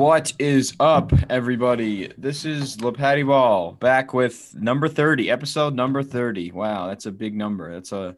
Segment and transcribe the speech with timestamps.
[0.00, 2.10] What is up, everybody?
[2.16, 6.52] This is LePatty Ball back with number 30, episode number 30.
[6.52, 7.70] Wow, that's a big number.
[7.70, 8.16] That's a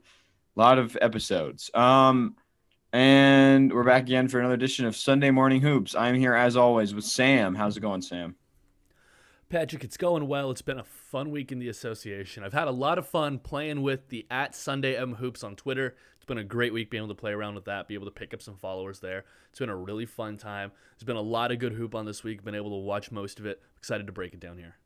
[0.54, 1.72] lot of episodes.
[1.74, 2.36] Um,
[2.92, 5.96] and we're back again for another edition of Sunday Morning Hoops.
[5.96, 7.56] I'm here as always with Sam.
[7.56, 8.36] How's it going, Sam?
[9.48, 10.52] Patrick, it's going well.
[10.52, 12.44] It's been a fun week in the association.
[12.44, 15.96] I've had a lot of fun playing with the at Sunday M Hoops on Twitter.
[16.22, 18.12] It's been a great week being able to play around with that, be able to
[18.12, 19.24] pick up some followers there.
[19.50, 20.70] It's been a really fun time.
[20.94, 22.44] There's been a lot of good hoop on this week.
[22.44, 23.60] Been able to watch most of it.
[23.76, 24.76] Excited to break it down here.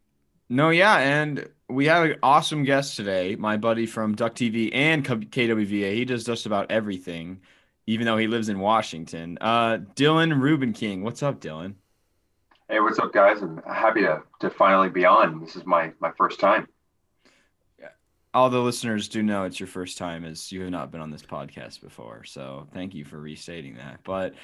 [0.48, 5.04] No, yeah, and we have an awesome guest today, my buddy from Duck TV and
[5.04, 5.92] KWVA.
[5.92, 7.42] He does just about everything,
[7.86, 9.36] even though he lives in Washington.
[9.38, 11.74] Uh, Dylan Reubenking, what's up, Dylan?
[12.70, 13.42] Hey, what's up, guys?
[13.42, 15.40] I'm happy to to finally be on.
[15.40, 16.66] This is my my first time
[18.36, 21.10] all the listeners do know it's your first time as you have not been on
[21.10, 24.34] this podcast before so thank you for restating that but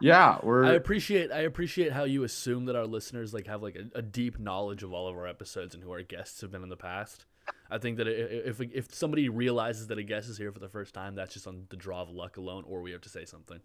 [0.00, 3.76] yeah we're i appreciate i appreciate how you assume that our listeners like have like
[3.76, 6.62] a, a deep knowledge of all of our episodes and who our guests have been
[6.62, 7.26] in the past
[7.70, 10.94] i think that if if somebody realizes that a guest is here for the first
[10.94, 13.60] time that's just on the draw of luck alone or we have to say something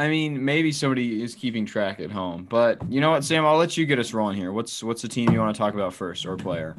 [0.00, 3.44] I mean, maybe somebody is keeping track at home, but you know what, Sam?
[3.44, 4.52] I'll let you get us rolling here.
[4.52, 6.76] What's what's the team you want to talk about first, or player?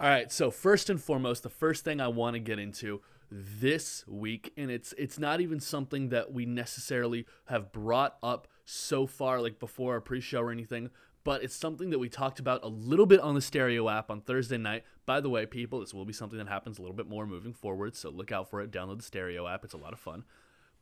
[0.00, 4.02] All right, so first and foremost, the first thing I want to get into this
[4.08, 9.42] week, and it's it's not even something that we necessarily have brought up so far,
[9.42, 10.88] like before our pre-show or anything,
[11.22, 14.22] but it's something that we talked about a little bit on the stereo app on
[14.22, 14.84] Thursday night.
[15.04, 17.52] By the way, people, this will be something that happens a little bit more moving
[17.52, 18.70] forward, so look out for it.
[18.70, 20.24] Download the stereo app; it's a lot of fun.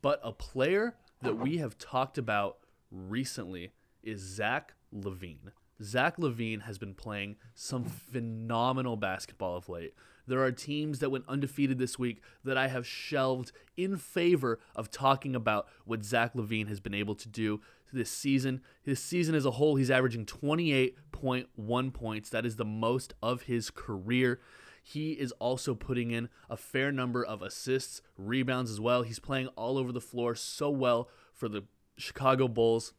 [0.00, 2.58] But a player that we have talked about
[2.92, 5.50] recently is Zach LaVine.
[5.82, 9.94] Zach LaVine has been playing some phenomenal basketball of late.
[10.26, 14.90] There are teams that went undefeated this week that I have shelved in favor of
[14.90, 17.60] talking about what Zach LaVine has been able to do
[17.92, 18.60] this season.
[18.82, 22.28] His season as a whole, he's averaging 28.1 points.
[22.28, 24.40] That is the most of his career.
[24.82, 29.02] He is also putting in a fair number of assists, rebounds as well.
[29.02, 31.64] He's playing all over the floor so well for the
[31.96, 32.92] Chicago Bulls.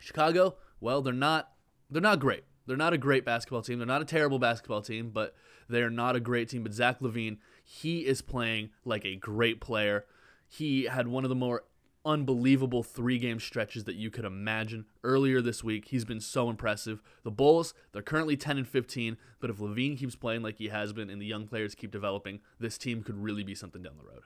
[0.00, 1.52] Chicago, well, they're not
[1.90, 2.44] they're not great.
[2.66, 3.78] They're not a great basketball team.
[3.78, 5.34] They're not a terrible basketball team, but
[5.68, 6.62] they're not a great team.
[6.62, 10.04] But Zach LaVine, he is playing like a great player.
[10.46, 11.64] He had one of the more
[12.04, 15.86] unbelievable three game stretches that you could imagine earlier this week.
[15.88, 17.02] He's been so impressive.
[17.22, 20.92] The Bulls, they're currently 10 and 15, but if LaVine keeps playing like he has
[20.92, 24.08] been and the young players keep developing, this team could really be something down the
[24.08, 24.22] road.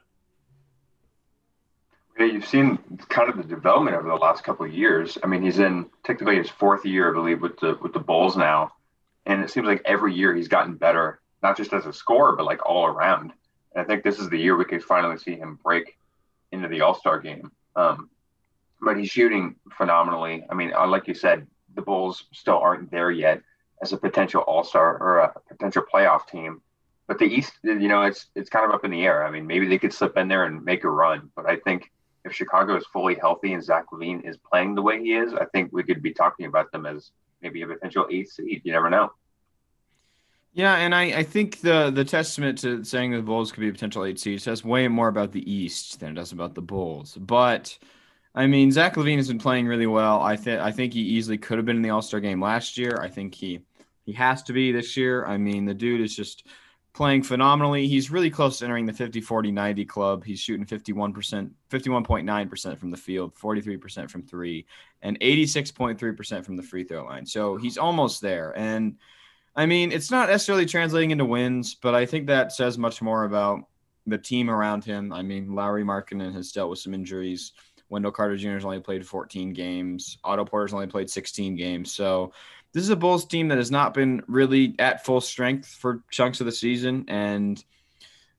[2.17, 2.77] Yeah, you've seen
[3.09, 5.17] kind of the development over the last couple of years.
[5.23, 8.37] I mean, he's in technically his fourth year, I believe, with the with the Bulls
[8.37, 8.73] now,
[9.25, 12.45] and it seems like every year he's gotten better, not just as a scorer, but
[12.45, 13.33] like all around.
[13.73, 15.97] And I think this is the year we could finally see him break
[16.51, 17.51] into the All Star game.
[17.75, 18.09] Um,
[18.79, 20.45] but he's shooting phenomenally.
[20.49, 23.41] I mean, uh, like you said, the Bulls still aren't there yet
[23.81, 26.61] as a potential All Star or a potential playoff team.
[27.07, 29.25] But the East, you know, it's it's kind of up in the air.
[29.25, 31.91] I mean, maybe they could slip in there and make a run, but I think
[32.25, 35.45] if Chicago is fully healthy and Zach LaVine is playing the way he is, I
[35.45, 37.11] think we could be talking about them as
[37.41, 38.61] maybe a potential eighth seed.
[38.63, 39.11] You never know.
[40.53, 43.71] Yeah, and I, I think the the testament to saying the Bulls could be a
[43.71, 47.17] potential eight seed says way more about the East than it does about the Bulls.
[47.19, 47.77] But
[48.35, 50.21] I mean, Zach LaVine has been playing really well.
[50.21, 52.77] I think I think he easily could have been in the All Star game last
[52.77, 52.99] year.
[53.01, 53.61] I think he
[54.05, 55.25] he has to be this year.
[55.25, 56.45] I mean, the dude is just
[56.93, 57.87] playing phenomenally.
[57.87, 60.23] He's really close to entering the 50 40 90 club.
[60.23, 64.65] He's shooting 51%, 51.9% from the field, 43% from three,
[65.01, 67.25] and 86.3% from the free throw line.
[67.25, 68.55] So he's almost there.
[68.57, 68.97] And
[69.55, 73.25] I mean, it's not necessarily translating into wins, but I think that says much more
[73.25, 73.67] about
[74.05, 75.13] the team around him.
[75.13, 77.53] I mean, Lauri Markkanen has dealt with some injuries.
[77.89, 78.49] Wendell Carter Jr.
[78.49, 80.17] has only played 14 games.
[80.23, 81.91] Otto Porter's only played 16 games.
[81.91, 82.33] So
[82.73, 86.39] this is a Bulls team that has not been really at full strength for chunks
[86.39, 87.05] of the season.
[87.07, 87.63] And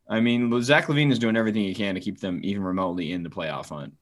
[0.08, 3.22] I mean, Zach LaVine is doing everything he can to keep them even remotely in
[3.22, 3.94] the playoff hunt.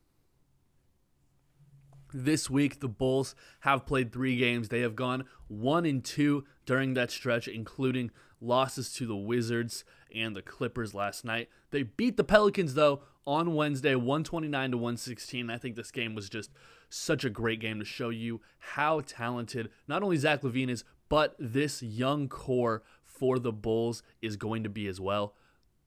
[2.15, 4.69] This week, the Bulls have played three games.
[4.69, 8.11] They have gone one and two during that stretch, including
[8.41, 9.85] losses to the Wizards
[10.15, 11.49] and the Clippers last night.
[11.71, 15.51] They beat the Pelicans, though, on Wednesday, 129 to 116.
[15.51, 16.51] I think this game was just
[16.89, 21.35] such a great game to show you how talented not only Zach LaVine is, but
[21.39, 25.35] this young core for the Bulls is going to be as well.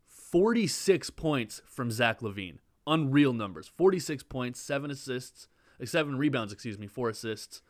[0.06, 2.58] 46 points from Zach LaVine.
[2.88, 3.68] Unreal numbers.
[3.68, 5.48] 46 points, seven assists,
[5.82, 7.62] uh, seven rebounds, excuse me, four assists.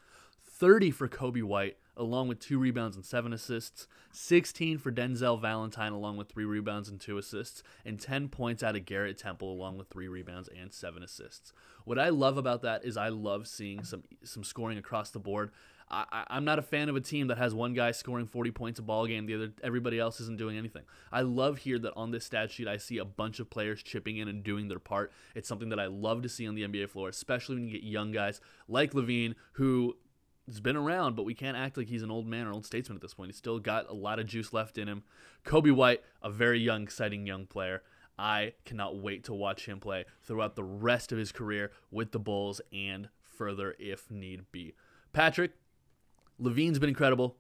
[0.43, 1.77] 30 for Coby White.
[1.97, 6.89] Along with two rebounds and seven assists, 16 for Denzel Valentine, along with three rebounds
[6.89, 10.73] and two assists, and 10 points out of Garrett Temple, along with three rebounds and
[10.73, 11.53] seven assists.
[11.85, 15.51] What I love about that is I love seeing some some scoring across the board.
[15.89, 18.79] I, am not a fan of a team that has one guy scoring 40 points
[18.79, 20.81] a ball game, the other everybody else isn't doing anything.
[21.11, 24.17] I love here that on this stat sheet I see a bunch of players chipping
[24.17, 25.11] in and doing their part.
[25.35, 27.83] It's something that I love to see on the NBA floor, especially when you get
[27.83, 29.95] young guys like LaVine, who
[30.47, 32.95] has been around, but we can't act like he's an old man or old statesman
[32.95, 33.29] at this point.
[33.29, 35.03] He's still got a lot of juice left in him.
[35.45, 37.81] Coby White, a very young, exciting young player.
[38.17, 42.19] I cannot wait to watch him play throughout the rest of his career with the
[42.19, 44.73] Bulls and further if need be.
[45.11, 45.51] Patrick,
[46.39, 47.37] LaVine's been incredible.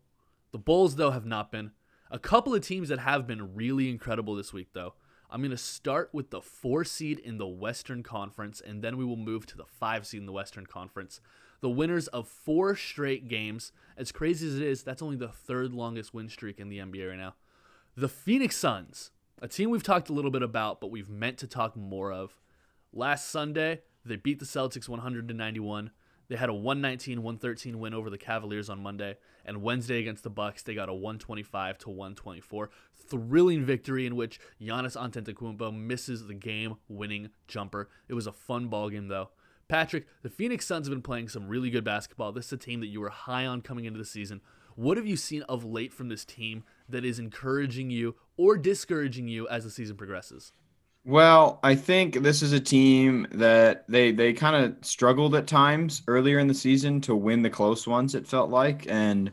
[0.51, 1.71] The Bulls, though, have not been.
[2.11, 4.93] A couple of teams that have been really incredible this week, though.
[5.29, 9.05] I'm going to start with the four seed in the Western Conference, and then we
[9.05, 11.19] will move to the five seed in the Western Conference.
[11.65, 13.71] The winners of four straight games.
[13.97, 17.09] As crazy as it is, that's only the third longest win streak in the NBA
[17.09, 17.33] right now.
[17.97, 19.09] The Phoenix Suns,
[19.41, 22.37] a team we've talked a little bit about, but we've meant to talk more of.
[22.93, 25.89] Last Sunday, they beat the Celtics 100 to 91.
[26.27, 30.61] They had a 119-113 win over the Cavaliers on Monday, and Wednesday against the Bucks,
[30.61, 37.31] they got a 125 to 124 thrilling victory in which Giannis Antetokounmpo misses the game-winning
[37.47, 37.89] jumper.
[38.07, 39.31] It was a fun ball game though.
[39.67, 42.31] Patrick, the Phoenix Suns have been playing some really good basketball.
[42.31, 44.41] This is a team that you were high on coming into the season.
[44.75, 49.27] What have you seen of late from this team that is encouraging you or discouraging
[49.27, 50.51] you as the season progresses?
[51.03, 56.01] Well, I think this is a team that they they kind of struggled at times
[56.07, 58.15] earlier in the season to win the close ones.
[58.15, 59.31] It felt like, and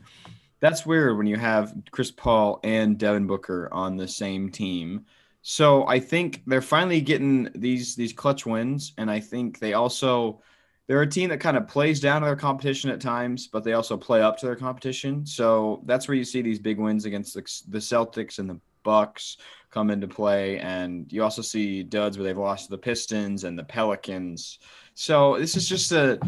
[0.59, 5.05] that's weird when you have Chris Paul and Devin Booker on the same team.
[5.45, 10.41] So I think they're finally getting these these clutch wins, and I think they also
[10.87, 13.73] they're a team that kind of plays down to their competition at times, but they
[13.73, 15.25] also play up to their competition.
[15.25, 19.37] So that's where you see these big wins against the, the Celtics and the Bucks
[19.69, 23.59] come into play, and you also see duds where they've lost to the Pistons and
[23.59, 24.59] the Pelicans.
[24.93, 26.19] So this is just a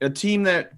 [0.00, 0.72] a team that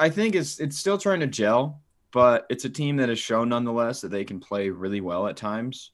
[0.00, 3.50] I think is it's still trying to gel, but it's a team that has shown
[3.50, 5.90] nonetheless that they can play really well at times.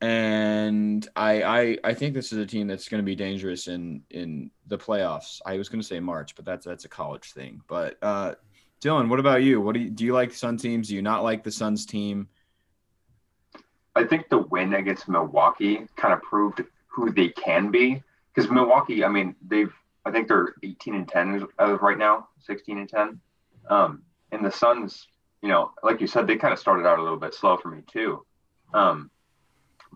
[0.00, 4.02] And I I, I think this is a team that's going to be dangerous in
[4.10, 5.40] in the playoffs.
[5.44, 7.60] I was going to say March, but that's that's a college thing.
[7.66, 8.34] But uh,
[8.80, 9.60] Dylan, what about you?
[9.60, 10.04] What do you do?
[10.04, 10.88] You like Sun teams?
[10.88, 12.28] Do you not like the Suns team?
[13.96, 18.02] I think the win against Milwaukee kind of proved who they can be
[18.32, 19.72] because Milwaukee, I mean, they've
[20.04, 23.20] I think they're 18 and 10 as of right now, 16 and 10.
[23.68, 24.02] Um,
[24.32, 25.08] and the Suns,
[25.42, 27.68] you know, like you said, they kind of started out a little bit slow for
[27.68, 28.24] me too.
[28.72, 29.10] Um,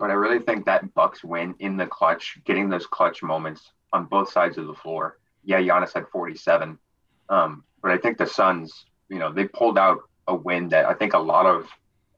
[0.03, 4.07] but I really think that Bucks win in the clutch, getting those clutch moments on
[4.07, 5.21] both sides of the floor.
[5.45, 6.77] Yeah, Giannis had 47,
[7.29, 10.95] um, but I think the Suns, you know, they pulled out a win that I
[10.95, 11.69] think a lot of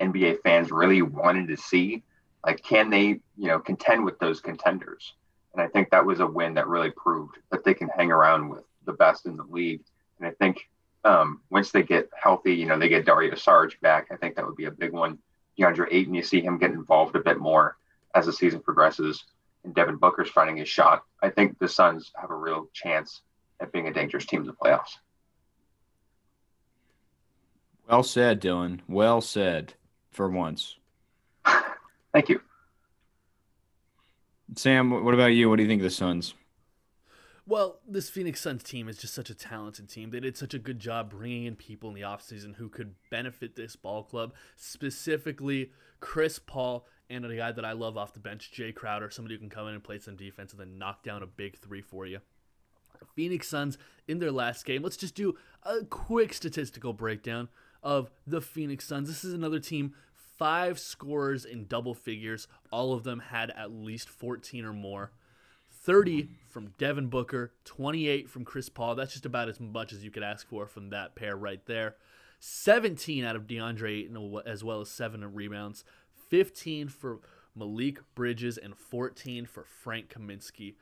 [0.00, 2.02] NBA fans really wanted to see.
[2.42, 5.12] Like, can they, you know, contend with those contenders?
[5.52, 8.48] And I think that was a win that really proved that they can hang around
[8.48, 9.82] with the best in the league.
[10.18, 10.70] And I think
[11.04, 14.06] um, once they get healthy, you know, they get Dario Saric back.
[14.10, 15.18] I think that would be a big one.
[15.58, 17.76] DeAndre Ayton, you see him get involved a bit more
[18.14, 19.24] as the season progresses,
[19.64, 21.04] and Devin Booker's finding his shot.
[21.22, 23.22] I think the Suns have a real chance
[23.60, 24.96] at being a dangerous team in the playoffs.
[27.88, 28.80] Well said, Dylan.
[28.88, 29.74] Well said
[30.10, 30.76] for once.
[32.12, 32.40] Thank you.
[34.56, 35.50] Sam, what about you?
[35.50, 36.34] What do you think of the Suns?
[37.46, 40.10] Well, this Phoenix Suns team is just such a talented team.
[40.10, 43.54] They did such a good job bringing in people in the offseason who could benefit
[43.54, 45.70] this ball club, specifically
[46.00, 49.40] Chris Paul and a guy that I love off the bench, Jay Crowder, somebody who
[49.40, 52.06] can come in and play some defense and then knock down a big three for
[52.06, 52.20] you.
[53.14, 53.76] Phoenix Suns
[54.08, 54.82] in their last game.
[54.82, 57.48] Let's just do a quick statistical breakdown
[57.82, 59.08] of the Phoenix Suns.
[59.08, 62.48] This is another team, five scorers in double figures.
[62.70, 65.12] All of them had at least 14 or more.
[65.84, 68.94] 30 from Devin Booker, 28 from Chris Paul.
[68.94, 71.96] That's just about as much as you could ask for from that pair right there.
[72.40, 75.84] 17 out of DeAndre Ayton, as well as seven rebounds.
[76.30, 77.20] 15 for
[77.58, 80.74] Mikal Bridges, and 14 for Frank Kaminsky.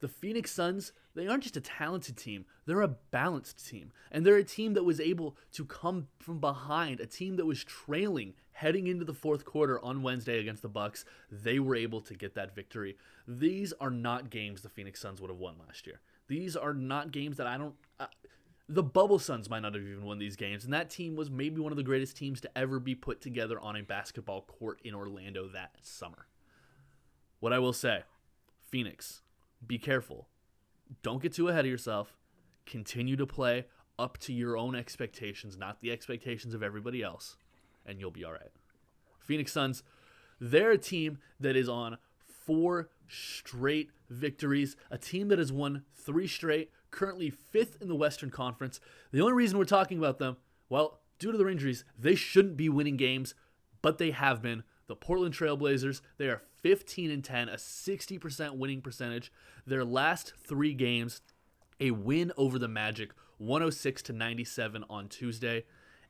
[0.00, 3.92] The Phoenix Suns, they aren't just a talented team, they're a balanced team.
[4.10, 7.64] And they're a team that was able to come from behind, a team that was
[7.64, 11.04] trailing heading into the fourth quarter on Wednesday against the Bucks.
[11.30, 12.96] They were able to get that victory.
[13.26, 16.00] These are not games the Phoenix Suns would have won last year.
[16.26, 18.06] These are not games that I don't uh,
[18.68, 21.60] the Bubble Suns might not have even won these games, and that team was maybe
[21.60, 24.94] one of the greatest teams to ever be put together on a basketball court in
[24.94, 26.26] Orlando that summer.
[27.40, 28.02] What I will say,
[28.68, 29.22] Phoenix,
[29.66, 30.28] be careful.
[31.02, 32.14] Don't get too ahead of yourself.
[32.66, 33.66] Continue to play
[33.98, 37.36] up to your own expectations, not the expectations of everybody else,
[37.84, 38.52] and you'll be all right.
[39.18, 39.82] Phoenix Suns,
[40.40, 46.26] they're a team that is on four straight victories, a team that has won three
[46.26, 48.80] straight, currently fifth in the Western Conference.
[49.12, 50.36] The only reason we're talking about them,
[50.68, 53.34] well, due to their injuries, they shouldn't be winning games,
[53.82, 54.62] but they have been.
[54.88, 59.30] The Portland Trailblazers, they are 15 and 10, a 60% winning percentage.
[59.66, 61.20] Their last three games,
[61.78, 65.64] a win over the Magic, 106 to 97 on Tuesday.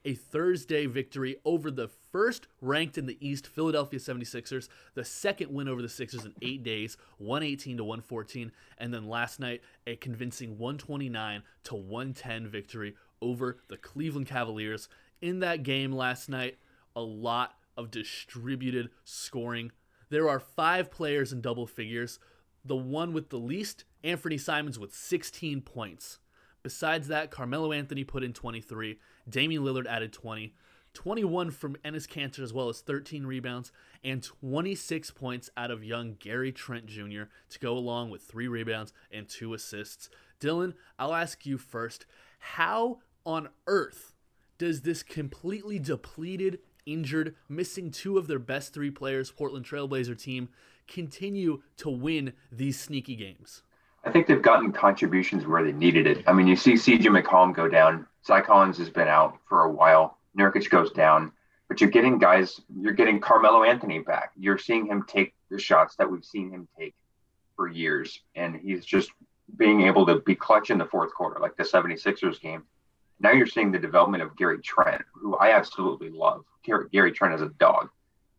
[0.04, 5.68] A Thursday victory over the first ranked in the East Philadelphia 76ers, the second win
[5.68, 10.56] over the Sixers in 8 days, 118 to 114, and then last night a convincing
[10.56, 14.88] 129 to 110 victory over the Cleveland Cavaliers.
[15.20, 16.58] In that game last night,
[16.94, 19.70] a lot of distributed scoring.
[20.10, 22.18] There are 5 players in double figures.
[22.64, 26.18] The one with the least, Anthony Simons with 16 points.
[26.62, 30.54] Besides that, Carmelo Anthony put in 23, Damian Lillard added 20,
[30.92, 33.70] 21 from Enes Kanter as well as 13 rebounds,
[34.02, 37.22] and 26 points out of young Gary Trent Jr.
[37.48, 40.10] to go along with three rebounds and two assists.
[40.40, 42.06] Dylan, I'll ask you first.
[42.40, 44.14] How on earth
[44.58, 46.58] does this completely depleted,
[46.92, 50.48] injured, missing two of their best three players Portland Trailblazer team
[50.86, 53.62] continue to win these sneaky games?
[54.04, 56.24] I think they've gotten contributions where they needed it.
[56.26, 58.06] I mean, you see CJ McCollum go down.
[58.24, 60.18] Zach Collins has been out for a while.
[60.36, 61.32] Nurkic goes down,
[61.68, 62.60] but you're getting guys.
[62.74, 64.32] You're getting Carmelo Anthony back.
[64.36, 66.94] You're seeing him take the shots that we've seen him take
[67.56, 69.10] for years, and he's just
[69.56, 72.62] being able to be clutch in the fourth quarter, like the 76ers game.
[73.20, 76.44] Now you're seeing the development of Gary Trent, who I absolutely love.
[76.62, 77.88] Gary, Gary Trent is a dog,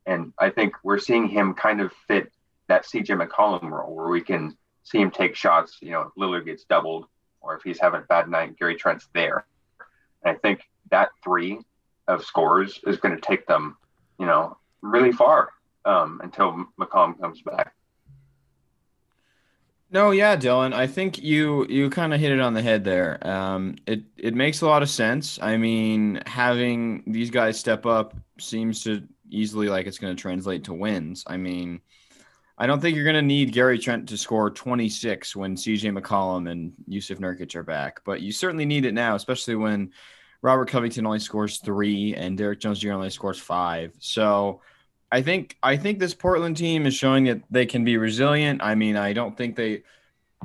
[0.06, 2.32] and I think we're seeing him kind of fit
[2.68, 5.78] that CJ McCollum role where we can see him take shots.
[5.82, 7.08] You know, if Lillard gets doubled,
[7.42, 9.46] or if he's having a bad night, Gary Trent's there.
[10.24, 11.60] And I think that three
[12.08, 13.78] of scores is going to take them,
[14.20, 15.50] you know, really far
[15.86, 17.74] um, until McCollum comes back.
[19.92, 20.74] No, yeah, Dylan.
[20.74, 23.26] I think you you kind of hit it on the head there.
[23.28, 25.40] Um, it it makes a lot of sense.
[25.42, 30.64] I mean, having these guys step up seems to easily like it's going to translate
[30.66, 31.24] to wins.
[31.26, 31.82] I mean,
[32.58, 36.50] I don't think you're going to need Gary Trent to score 26 when CJ McCollum
[36.52, 39.92] and Jusuf Nurkic are back, but you certainly need it now, especially when
[40.42, 42.94] Robert Covington only scores three and Derrick Jones Jr.
[42.94, 43.94] only scores five.
[44.00, 44.62] So
[45.12, 48.62] I think I think this Portland team is showing that they can be resilient.
[48.62, 49.84] I mean, I don't think they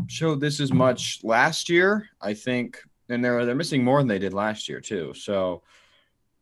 [0.06, 2.08] showed this as much last year.
[2.20, 2.78] I think,
[3.08, 5.12] and they're they're missing more than they did last year too.
[5.14, 5.62] So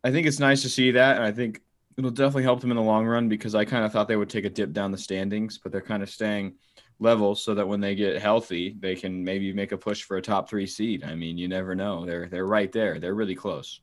[0.04, 1.60] I think it's nice to see that, and I think
[1.98, 4.30] it'll definitely help them in the long run because I kind of thought they would
[4.30, 6.54] take a dip down the standings, but they're kind of staying
[7.00, 10.22] level so that when they get healthy, they can maybe make a push for a
[10.22, 11.04] top three seed.
[11.04, 12.06] I mean, you never know.
[12.06, 13.00] They're they're right there.
[13.00, 13.80] They're really close.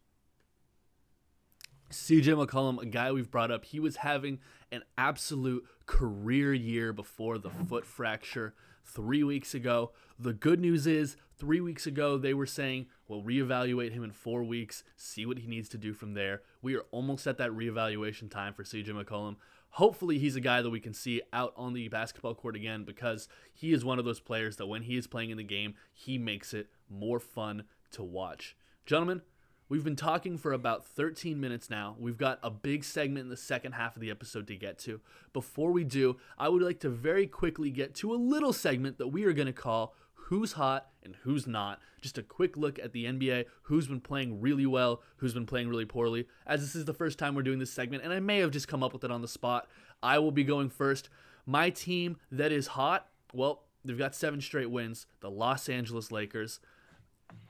[1.90, 4.40] CJ McCollum, a guy we've brought up, he was having
[4.72, 8.54] an absolute career year before the foot fracture
[8.86, 9.92] three weeks ago.
[10.20, 14.44] The good news is, three weeks ago, they were saying, we'll reevaluate him in four
[14.44, 16.44] weeks, see what he needs to do from there.
[16.62, 19.38] We are almost at that reevaluation time for CJ McCollum.
[19.74, 23.28] Hopefully, he's a guy that we can see out on the basketball court again because
[23.54, 26.18] he is one of those players that when he is playing in the game, he
[26.18, 28.56] makes it more fun to watch.
[28.86, 29.22] Gentlemen,
[29.70, 31.96] We've been talking for about 13 minutes now.
[32.00, 35.00] We've got a big segment in the second half of the episode to get to.
[35.32, 39.10] Before we do, I would like to very quickly get to a little segment that
[39.10, 41.80] we are going to call Who's Hot and Who's Not.
[42.02, 45.70] Just a quick look at the NBA, who's been playing really well, who's been playing
[45.70, 46.26] really poorly.
[46.48, 48.68] As this is the first time we're doing this segment, and I may have just
[48.68, 49.68] come up with it on the spot,
[50.02, 51.10] I will be going first.
[51.46, 56.60] My team that is hot, well, they've got seven straight wins, the Los Angeles Lakers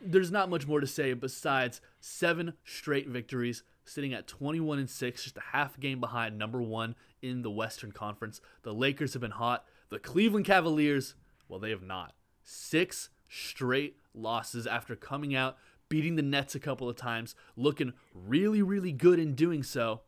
[0.01, 5.23] there's not much more to say besides seven straight victories, sitting at 21 and 6,
[5.23, 8.41] just a half game behind number one in the Western Conference.
[8.63, 9.65] The Lakers have been hot.
[9.89, 11.15] The Cleveland Cavaliers,
[11.47, 12.13] well, they have not.
[12.43, 15.57] Six straight losses after coming out,
[15.89, 20.01] beating the Nets a couple of times, looking really, really good in doing so.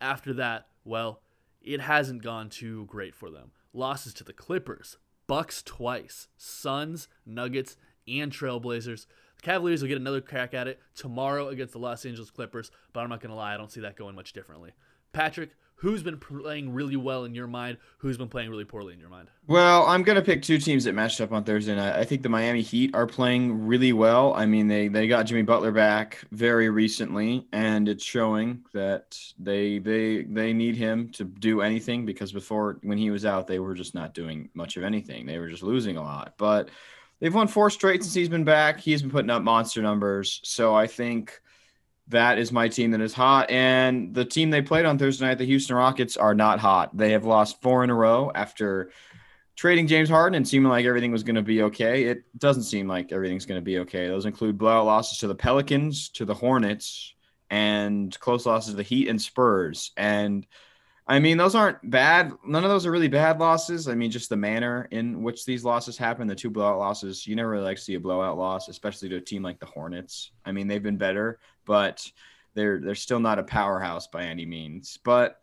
[0.00, 1.20] After that, well,
[1.60, 3.50] it hasn't gone too great for them.
[3.72, 7.76] Losses to the Clippers, Bucks twice, Suns, Nuggets,
[8.06, 9.06] and Trailblazers.
[9.36, 13.00] The Cavaliers will get another crack at it tomorrow against the Los Angeles Clippers, but
[13.00, 14.72] I'm not going to lie, I don't see that going much differently.
[15.12, 17.78] Patrick, who's been playing really well in your mind?
[17.98, 19.28] Who's been playing really poorly in your mind?
[19.46, 21.94] Well, I'm going to pick two teams that matched up on Thursday night.
[21.94, 24.34] I think the Miami Heat are playing really well.
[24.34, 29.78] I mean, they they got Jimmy Butler back very recently, and it's showing that they
[29.78, 33.74] they they need him to do anything because before when he was out, they were
[33.74, 35.26] just not doing much of anything.
[35.26, 36.70] They were just losing a lot, but
[37.24, 38.78] they've won four straight since he's been back.
[38.78, 40.42] He's been putting up monster numbers.
[40.44, 41.40] So I think
[42.08, 43.50] that is my team that is hot.
[43.50, 46.94] And the team they played on Thursday night, the Houston Rockets, are not hot.
[46.94, 48.90] They have lost four in a row after
[49.56, 52.04] trading James Harden and seeming like everything was going to be okay.
[52.04, 54.06] It doesn't seem like everything's going to be okay.
[54.06, 57.14] Those include blowout losses to the Pelicans, to the Hornets,
[57.48, 59.92] and close losses to the Heat and Spurs.
[59.96, 60.46] And
[61.06, 62.32] I mean, those aren't bad.
[62.46, 63.88] None of those are really bad losses.
[63.88, 67.36] I mean, just the manner in which these losses happen, the two blowout losses, you
[67.36, 70.30] never really like to see a blowout loss, especially to a team like the Hornets.
[70.46, 72.10] I mean, they've been better, but
[72.54, 74.98] they're they're still not a powerhouse by any means.
[75.04, 75.40] But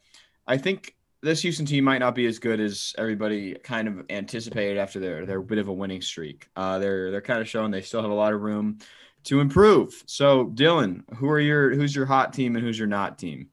[0.47, 4.79] I think this Houston team might not be as good as everybody kind of anticipated
[4.79, 6.47] after their their bit of a winning streak.
[6.55, 8.79] Uh, they're they're kind of showing they still have a lot of room
[9.25, 10.03] to improve.
[10.07, 13.49] So, Dylan, who are your who's your hot team and who's your not team?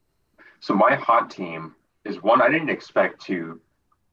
[0.60, 1.74] So my hot team
[2.08, 3.60] is one I didn't expect to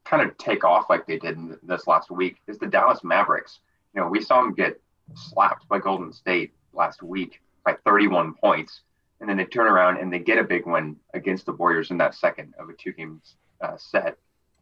[0.04, 2.36] kind of take off like they did in this last week.
[2.46, 3.60] Is the Dallas Mavericks?
[3.94, 4.80] You know, we saw them get
[5.14, 8.82] slapped by Golden State last week by 31 points,
[9.20, 11.98] and then they turn around and they get a big win against the Warriors in
[11.98, 14.18] that second of a two games uh, set.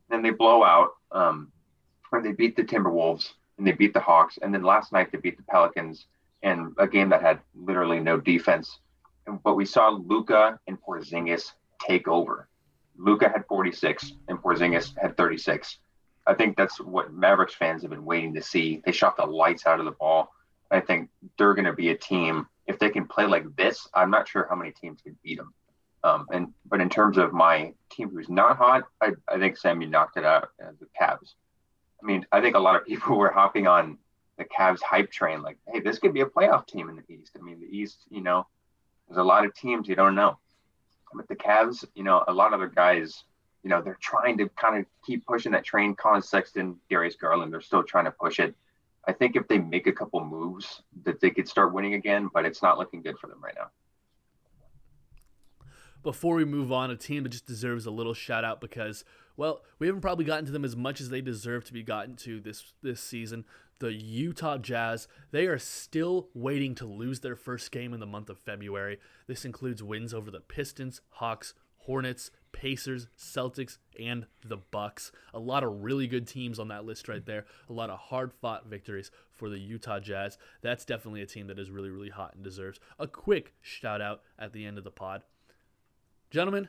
[0.09, 1.50] Then they blow out, um,
[2.12, 5.19] and they beat the Timberwolves and they beat the Hawks, and then last night they
[5.19, 6.07] beat the Pelicans
[6.43, 8.79] in a game that had literally no defense.
[9.43, 12.49] But we saw Luka and Porzingis take over.
[12.96, 15.78] Luka had 46 and Porzingis had 36.
[16.26, 18.82] I think that's what Mavericks fans have been waiting to see.
[18.84, 20.32] They shot the lights out of the ball.
[20.70, 23.86] I think they're going to be a team if they can play like this.
[23.94, 25.52] I'm not sure how many teams can beat them.
[26.02, 29.86] Um, and but in terms of my team who's not hot, I, I think Sammy
[29.86, 30.50] knocked it out.
[30.62, 31.34] Uh, the Cavs.
[32.02, 33.98] I mean, I think a lot of people were hopping on
[34.36, 37.36] the Cavs hype train, like, hey, this could be a playoff team in the East.
[37.38, 38.46] I mean, the East, you know,
[39.08, 40.38] there's a lot of teams you don't know.
[41.14, 43.25] But the Cavs, you know, a lot of their guys,
[43.62, 45.94] you know, they're trying to kind of keep pushing that train.
[45.94, 48.54] Collin Sexton, Darius Garland, they're still trying to push it.
[49.06, 52.44] I think if they make a couple moves, that they could start winning again, but
[52.44, 53.71] it's not looking good for them right now.
[56.02, 59.04] Before we move on, a team that just deserves a little shout out because,
[59.37, 62.17] well, we haven't probably gotten to them as much as they deserve to be gotten
[62.17, 63.45] to this this season
[63.79, 65.09] the Utah Jazz.
[65.31, 68.99] They are still waiting to lose their first game in the month of February.
[69.26, 75.12] This includes wins over the Pistons, Hawks, Hornets, Pacers, Celtics, and the Bucks.
[75.35, 77.44] A lot of really good teams on that list right there.
[77.68, 80.38] A lot of hard-fought victories for the Utah Jazz.
[80.62, 84.23] That's definitely a team that is really, really hot and deserves a quick shout out
[84.38, 85.25] at the end of the pod.
[86.31, 86.68] Gentlemen,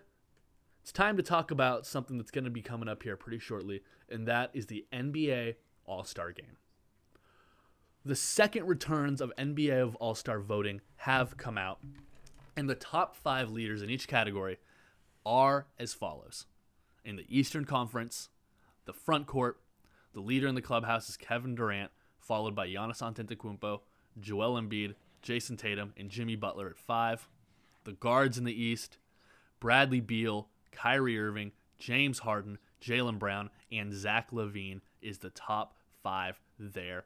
[0.86, 3.82] it's time to talk about something that's going to be coming up here pretty shortly,
[4.08, 5.56] and that is the NBA
[5.88, 6.58] All Star Game.
[8.06, 11.80] The second returns of NBA of All Star voting have come out,
[12.56, 14.60] and the top five leaders in each category
[15.26, 16.46] are as follows.
[17.04, 18.30] In the Eastern Conference,
[18.86, 19.60] the front court,
[20.14, 23.80] the leader in the clubhouse is Kevin Durant, followed by Giannis Antetokounmpo,
[24.20, 24.94] Joel Embiid,
[25.24, 27.28] Jayson Tatum, and Jimmy Butler at five.
[27.86, 29.00] The guards in the East,
[29.60, 36.40] Bradley Beal, Kyrie Irving, James Harden, Jaylen Brown, and Zach LaVine is the top five
[36.60, 37.06] there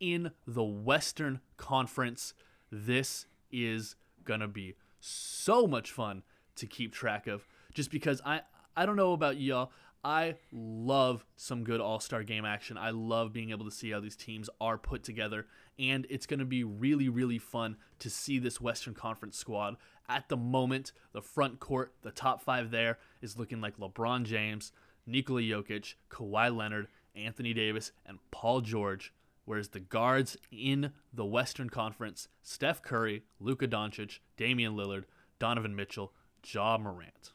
[0.00, 2.34] in the Western Conference.
[2.72, 6.22] This is going to be so much fun
[6.56, 8.40] to keep track of just because I
[8.76, 9.72] I don't know about y'all.
[10.02, 12.78] I love some good All Star game action.
[12.78, 15.46] I love being able to see how these teams are put together,
[15.78, 19.76] and it's going to be really, really fun to see this Western Conference squad.
[20.08, 24.72] At the moment, the front court, the top five there, is looking like LeBron James,
[25.06, 29.12] Nikola Jokic, Kawhi Leonard, Anthony Davis, and Paul George
[29.50, 35.06] whereas the guards in the Western Conference, Steph Curry, Luka Doncic, Damian Lillard,
[35.40, 36.12] Donovan Mitchell,
[36.46, 37.32] Ja Morant.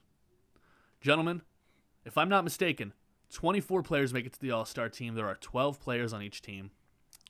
[1.01, 1.41] Gentlemen,
[2.05, 2.93] if I'm not mistaken,
[3.33, 5.15] 24 players make it to the All Star team.
[5.15, 6.71] There are 12 players on each team.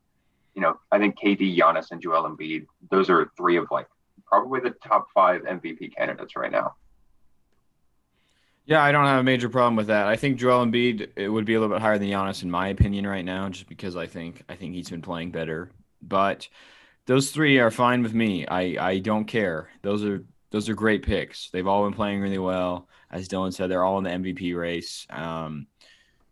[0.54, 3.88] you know, I think KD, Giannis, and Joel Embiid, those are three of like
[4.26, 6.74] probably the top five MVP candidates right now.
[8.66, 10.06] Yeah, I don't have a major problem with that.
[10.06, 12.68] I think Joel Embiid it would be a little bit higher than Giannis in my
[12.68, 15.70] opinion right now, just because I think I think he's been playing better.
[16.00, 16.48] But
[17.10, 18.46] those three are fine with me.
[18.46, 19.68] I I don't care.
[19.82, 21.50] Those are those are great picks.
[21.50, 22.88] They've all been playing really well.
[23.10, 25.08] As Dylan said, they're all in the MVP race.
[25.10, 25.66] Um,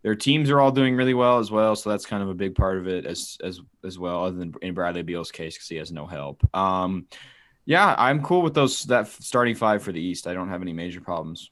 [0.02, 2.54] their teams are all doing really well as well, so that's kind of a big
[2.54, 4.22] part of it as as as well.
[4.22, 6.48] Other than in Bradley Beal's case, because he has no help.
[6.54, 7.08] Um,
[7.64, 10.28] yeah, I'm cool with those that starting five for the East.
[10.28, 11.50] I don't have any major problems.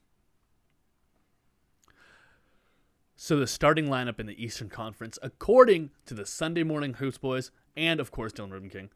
[3.16, 7.50] So the starting lineup in the Eastern Conference, according to the Sunday Morning Hoops boys,
[7.76, 8.90] and of course Dylan Reubenking,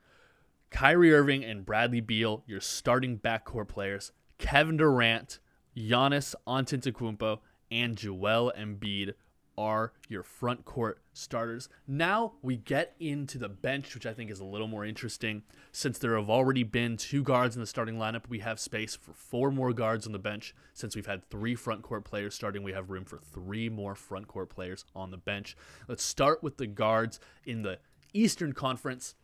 [0.71, 4.13] Kyrie Irving and Bradley Beal, your starting backcourt players.
[4.39, 5.39] Kevin Durant,
[5.77, 9.15] Giannis Antetokounmpo, and Joel Embiid
[9.59, 11.69] are your front court starters.
[11.87, 15.43] Now we get into the bench, which I think is a little more interesting.
[15.73, 19.13] Since there have already been two guards in the starting lineup, we have space for
[19.13, 20.55] four more guards on the bench.
[20.73, 24.29] Since we've had three front court players starting, we have room for three more front
[24.29, 25.57] court players on the bench.
[25.89, 27.81] Let's start with the guards in the
[28.15, 29.15] Eastern Conference.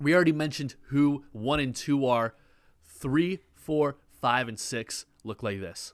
[0.00, 2.34] We already mentioned who one and two are.
[2.82, 5.92] Three, four, five, and six look like this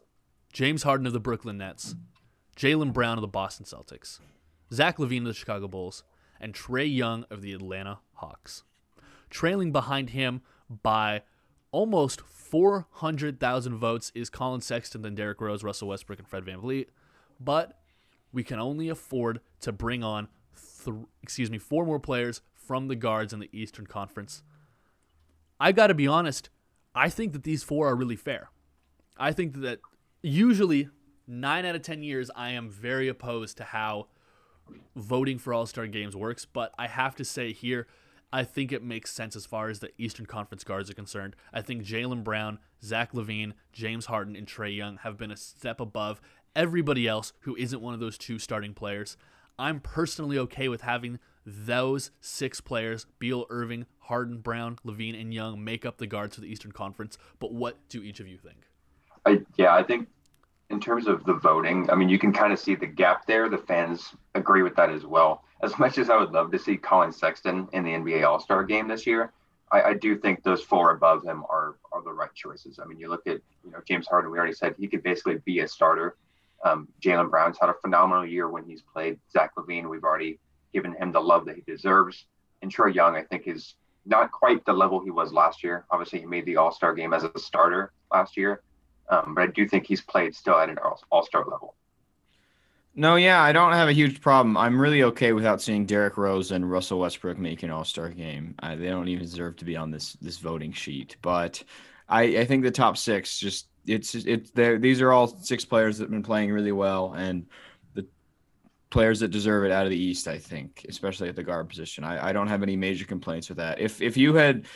[0.52, 1.94] James Harden of the Brooklyn Nets.
[2.60, 4.20] Jaylen Brown of the Boston Celtics,
[4.70, 6.02] Zach LaVine of the Chicago Bulls,
[6.38, 8.64] and Trae Young of the Atlanta Hawks.
[9.30, 11.22] Trailing behind him by
[11.70, 16.88] almost 400,000 votes is Collin Sexton, then Derrick Rose, Russell Westbrook, and Fred Van VanVleet.
[17.40, 17.78] But
[18.30, 20.28] we can only afford to bring on,
[20.84, 24.42] th- excuse me, four more players from the guards in the Eastern Conference.
[25.58, 26.50] I got to be honest,
[26.94, 28.50] I think that these four are really fair.
[29.18, 29.80] I think that
[30.22, 30.88] usually
[31.26, 34.08] nine out of 10 years, I am very opposed to how
[34.96, 36.44] voting for All Star games works.
[36.44, 37.86] But I have to say here,
[38.32, 41.34] I think it makes sense as far as the Eastern Conference guards are concerned.
[41.52, 45.80] I think Jaylen Brown, Zach LaVine, James Harden, and Trae Young have been a step
[45.80, 46.20] above
[46.54, 49.16] everybody else who isn't one of those two starting players.
[49.58, 55.62] I'm personally okay with having those six players, Beal, Irving, Harden, Brown, LaVine, and Young,
[55.62, 57.18] make up the guards for the Eastern Conference.
[57.38, 58.66] But what do each of you think?
[59.26, 60.08] I, yeah, I think
[60.70, 63.48] in terms of the voting, I mean, you can kind of see the gap there.
[63.48, 65.44] The fans agree with that as well.
[65.62, 68.64] As much as I would love to see Collin Sexton in the NBA All Star
[68.64, 69.32] game this year,
[69.72, 72.78] I, I, do think those four above him are are the right choices.
[72.82, 74.30] I mean, you look at you know James Harden.
[74.30, 76.16] We already said he could basically be a starter.
[76.64, 79.18] Um, Jaylen Brown's had a phenomenal year when he's played.
[79.32, 80.38] Zach LaVine, we've already
[80.72, 82.26] given him the love that he deserves.
[82.62, 83.74] And Trae Young, I think, is
[84.06, 85.84] not quite the level he was last year.
[85.90, 88.62] Obviously, he made the All Star game as a starter last year,
[89.08, 90.78] um, but I do think he's played still at an
[91.10, 91.74] all star level.
[92.94, 94.56] No, yeah, I don't have a huge problem.
[94.56, 98.54] I'm really okay without seeing Derrick Rose and Russell Westbrook make an All Star game.
[98.60, 101.16] I, they don't even deserve to be on this this voting sheet.
[101.22, 101.62] But
[102.08, 104.78] I, I think the top six just it's it's there.
[104.78, 107.46] These are all six players that have been playing really well, and
[108.90, 110.28] players that deserve it out of the East.
[110.28, 112.04] I think, especially at the guard position.
[112.04, 113.80] I, I don't have any major complaints with that.
[113.80, 114.66] If if you had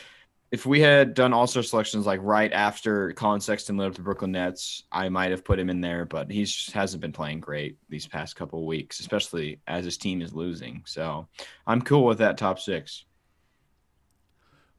[0.51, 4.01] if we had done all star selections like right after Collin Sexton led up the
[4.01, 7.77] Brooklyn Nets, I might have put him in there, but he hasn't been playing great
[7.89, 10.83] these past couple weeks, especially as his team is losing.
[10.85, 11.27] So
[11.65, 13.05] I'm cool with that top six.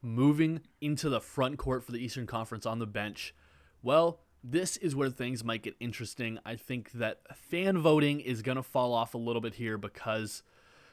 [0.01, 3.35] Moving into the front court for the Eastern Conference on the bench.
[3.83, 6.39] Well, this is where things might get interesting.
[6.45, 10.43] I think that fan voting is going to fall off a little bit here because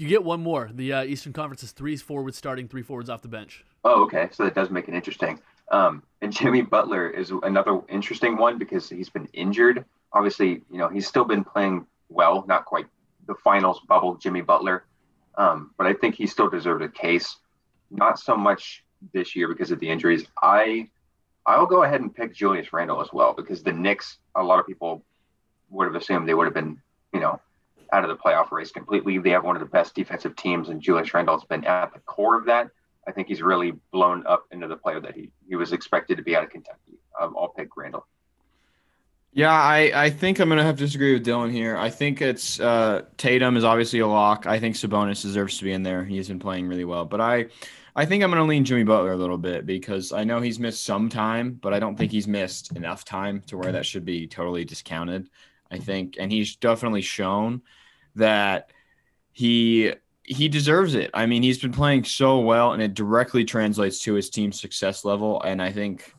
[0.00, 0.70] You get one more.
[0.72, 3.66] The uh, Eastern Conference is three forwards starting, three forwards off the bench.
[3.84, 4.30] Oh, okay.
[4.32, 5.38] So that does make it interesting.
[5.70, 9.84] Um, and Jimmy Butler is another interesting one because he's been injured.
[10.14, 12.86] Obviously, you know, he's still been playing well, not quite
[13.26, 14.84] the finals bubble Jimmy Butler.
[15.34, 17.36] Um, but I think he still deserved a case.
[17.90, 18.82] Not so much
[19.12, 20.24] this year because of the injuries.
[20.42, 20.88] I
[21.44, 24.66] I'll go ahead and pick Julius Randle as well because the Knicks, a lot of
[24.66, 25.04] people
[25.68, 26.80] would have assumed they would have been,
[27.12, 27.38] you know,
[27.92, 29.18] out of the playoff race completely.
[29.18, 32.36] They have one of the best defensive teams, and Julius Randle's been at the core
[32.36, 32.68] of that.
[33.08, 36.22] I think he's really blown up into the player that he, he was expected to
[36.22, 36.98] be out of Kentucky.
[37.20, 38.06] Um, I'll pick Randle.
[39.32, 41.76] Yeah, I, I think I'm going to have to disagree with Dylan here.
[41.76, 44.46] I think it's uh, Tatum is obviously a lock.
[44.46, 46.04] I think Sabonis deserves to be in there.
[46.04, 47.04] He's been playing really well.
[47.04, 47.46] But I,
[47.94, 50.58] I think I'm going to lean Jimmy Butler a little bit because I know he's
[50.58, 54.04] missed some time, but I don't think he's missed enough time to where that should
[54.04, 55.30] be totally discounted.
[55.70, 57.62] I think, and he's definitely shown–
[58.16, 58.70] that
[59.32, 61.10] he he deserves it.
[61.12, 65.04] I mean, he's been playing so well, and it directly translates to his team's success
[65.04, 65.42] level.
[65.42, 66.14] And I think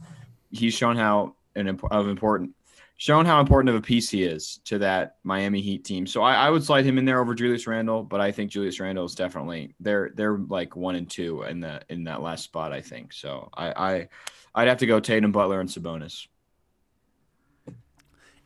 [0.51, 2.51] he's shown how an of important
[2.97, 6.05] shown how important of a piece he is to that Miami Heat team.
[6.05, 8.79] So I, I, would slide him in there over Julius Randle, but I think Julius
[8.79, 12.73] Randle is definitely they're they're like one and two in the in that last spot.
[12.73, 13.49] I think so.
[13.55, 14.07] I, I
[14.53, 16.27] I'd have to go Tatum, Butler, and Sabonis.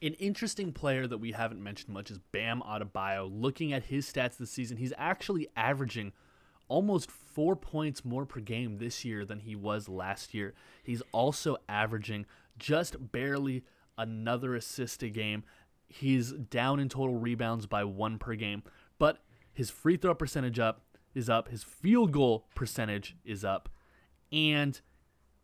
[0.01, 3.29] An interesting player that we haven't mentioned much is Bam Adebayo.
[3.31, 6.11] Looking at his stats this season, he's actually averaging
[6.67, 10.53] almost four points more per game this year than he was last year.
[10.83, 12.25] He's also averaging
[12.57, 13.63] just barely
[13.97, 15.43] another assist a game.
[15.87, 18.63] He's down in total rebounds by one per game,
[18.97, 19.19] but
[19.53, 20.81] his free throw percentage up
[21.13, 23.69] is up, his field goal percentage is up,
[24.31, 24.81] and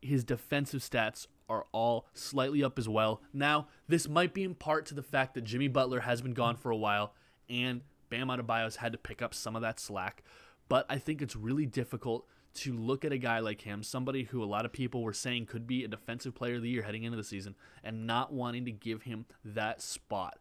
[0.01, 3.21] his defensive stats are all slightly up as well.
[3.33, 6.55] Now, this might be in part to the fact that Jimmy Butler has been gone
[6.55, 7.13] for a while
[7.49, 10.23] and Bam Adebayo has had to pick up some of that slack.
[10.69, 14.43] But I think it's really difficult to look at a guy like him, somebody who
[14.43, 17.03] a lot of people were saying could be a defensive player of the year heading
[17.03, 20.37] into the season, and not wanting to give him that spot.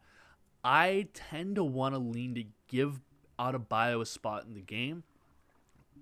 [0.63, 2.99] I tend to want to lean to give
[3.39, 5.03] Adebayo a spot in the game.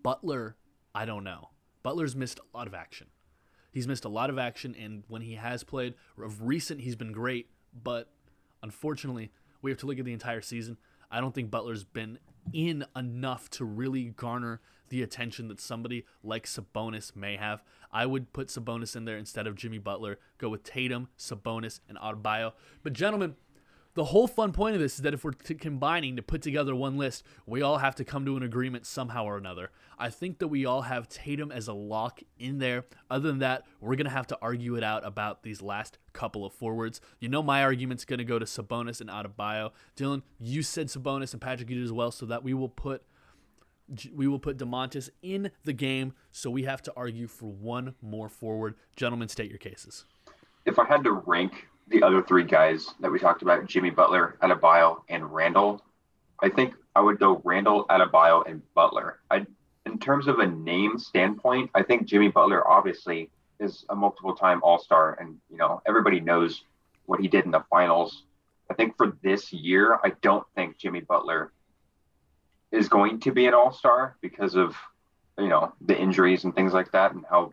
[0.02, 0.56] Butler,
[0.96, 1.50] I don't know
[1.84, 3.08] Butler's missed a lot of action.
[3.80, 7.14] He's missed a lot of action, and when he has played, of recent, he's been
[7.14, 7.48] great.
[7.82, 8.10] But
[8.62, 10.76] unfortunately, we have to look at the entire season.
[11.10, 12.20] I don't think Butler's been
[12.52, 17.64] in enough to really garner the attention that somebody like Sabonis may have.
[17.90, 20.20] I would put Sabonis in there instead of Jimmy Butler.
[20.40, 22.52] Go with Tatum, Sabonis, and Adebayo.
[22.84, 23.38] But gentlemen,
[23.96, 26.76] the whole fun point of this is that if we're t- combining to put together
[26.76, 29.72] one list, we all have to come to an agreement somehow or another.
[29.98, 32.86] I think that we all have Tatum as a lock in there.
[33.10, 36.46] Other than that, we're going to have to argue it out about these last couple
[36.46, 37.02] of forwards.
[37.20, 39.72] You know, my argument's going to go to Sabonis and Adebayo.
[39.98, 43.04] Dylan, you said Sabonis and Patrick, you did as well, so that we will put
[44.14, 46.14] we will put Domantas in the game.
[46.32, 48.76] So we have to argue for one more forward.
[48.96, 50.06] Gentlemen, state your cases.
[50.66, 54.38] If I had to rank the other three guys that we talked about, Jimmy Butler,
[54.42, 55.84] Adebayo, and Randle.
[56.42, 59.20] I think I would go Randle, Adebayo, and Butler.
[59.30, 59.46] I,
[59.86, 65.18] in terms of a name standpoint, I think Jimmy Butler obviously is a multiple-time All-Star,
[65.20, 66.64] and you know everybody knows
[67.06, 68.24] what he did in the finals.
[68.70, 71.52] I think for this year, I don't think Jimmy Butler
[72.72, 74.76] is going to be an All-Star because of
[75.38, 77.52] you know the injuries and things like that, and how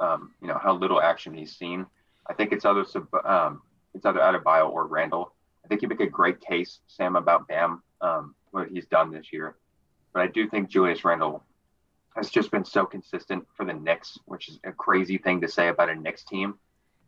[0.00, 1.86] um, you know how little action he's seen.
[2.26, 2.84] I think it's either
[3.24, 3.62] um,
[3.94, 5.32] it's either Adebayo or Randle.
[5.64, 9.32] I think you make a great case, Sam, about Bam, um, what he's done this
[9.32, 9.56] year.
[10.12, 11.44] But I do think Julius Randle
[12.16, 15.68] has just been so consistent for the Knicks, which is a crazy thing to say
[15.68, 16.54] about a Knicks team.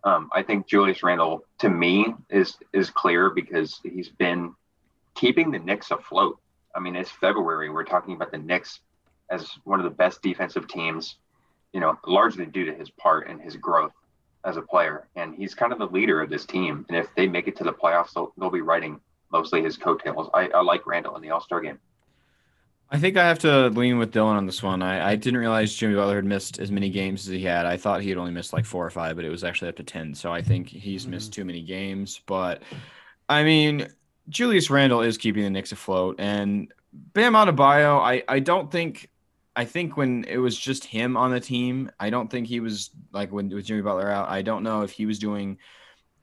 [0.04, 4.54] Um, I think Julius Randle, to me, is is clear because he's been
[5.14, 6.38] keeping the Knicks afloat.
[6.74, 7.70] I mean, it's February.
[7.70, 8.80] We're talking about the Knicks
[9.30, 11.16] as one of the best defensive teams,
[11.72, 13.92] you know, largely due to his part and his growth
[14.44, 16.84] as a player, and he's kind of the leader of this team.
[16.88, 19.00] And if they make it to the playoffs, they'll, they'll be riding
[19.30, 20.28] mostly his coattails.
[20.34, 21.78] I, I like Randle in the All Star game.
[22.90, 24.82] I think I have to lean with Dylan on this one.
[24.82, 27.64] I, I didn't realize Jimmy Butler had missed as many games as he had.
[27.64, 29.76] I thought he had only missed like four or five, but it was actually up
[29.76, 30.14] to 10.
[30.14, 31.12] So I think he's mm-hmm.
[31.12, 32.20] missed too many games.
[32.26, 32.62] But
[33.30, 33.88] I mean,
[34.28, 36.16] Julius Randle is keeping the Knicks afloat.
[36.18, 39.08] And Bam Adebayo, I, I don't think
[39.54, 42.90] I think when it was just him on the team, I don't think he was
[43.12, 44.28] like when with Jimmy Butler out.
[44.28, 45.58] I don't know if he was doing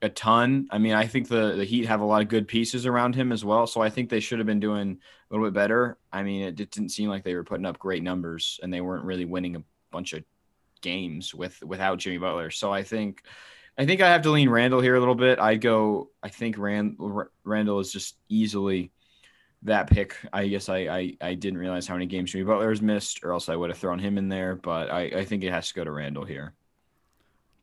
[0.01, 0.67] a ton.
[0.71, 3.31] I mean, I think the the Heat have a lot of good pieces around him
[3.31, 5.97] as well, so I think they should have been doing a little bit better.
[6.11, 9.05] I mean, it didn't seem like they were putting up great numbers, and they weren't
[9.05, 10.23] really winning a bunch of
[10.81, 12.49] games with without Jimmy Butler.
[12.49, 13.23] So I think
[13.77, 15.39] I think I have to lean Randle here a little bit.
[15.39, 16.09] I'd go.
[16.23, 16.97] I think Rand,
[17.43, 18.91] Randle is just easily
[19.63, 23.23] that pick, I guess I, I, I didn't realize how many games Jimmy Butler's missed,
[23.23, 24.55] or else I would have thrown him in there.
[24.55, 26.53] But I, I think it has to go to Randle here.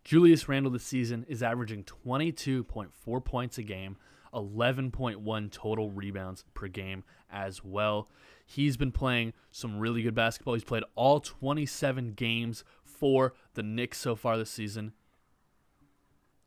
[0.05, 3.97] Julius Randle this season is averaging 22.4 points a game,
[4.33, 8.09] 11.1 total rebounds per game as well.
[8.45, 10.55] He's been playing some really good basketball.
[10.55, 14.93] He's played all 27 games for the Knicks so far this season.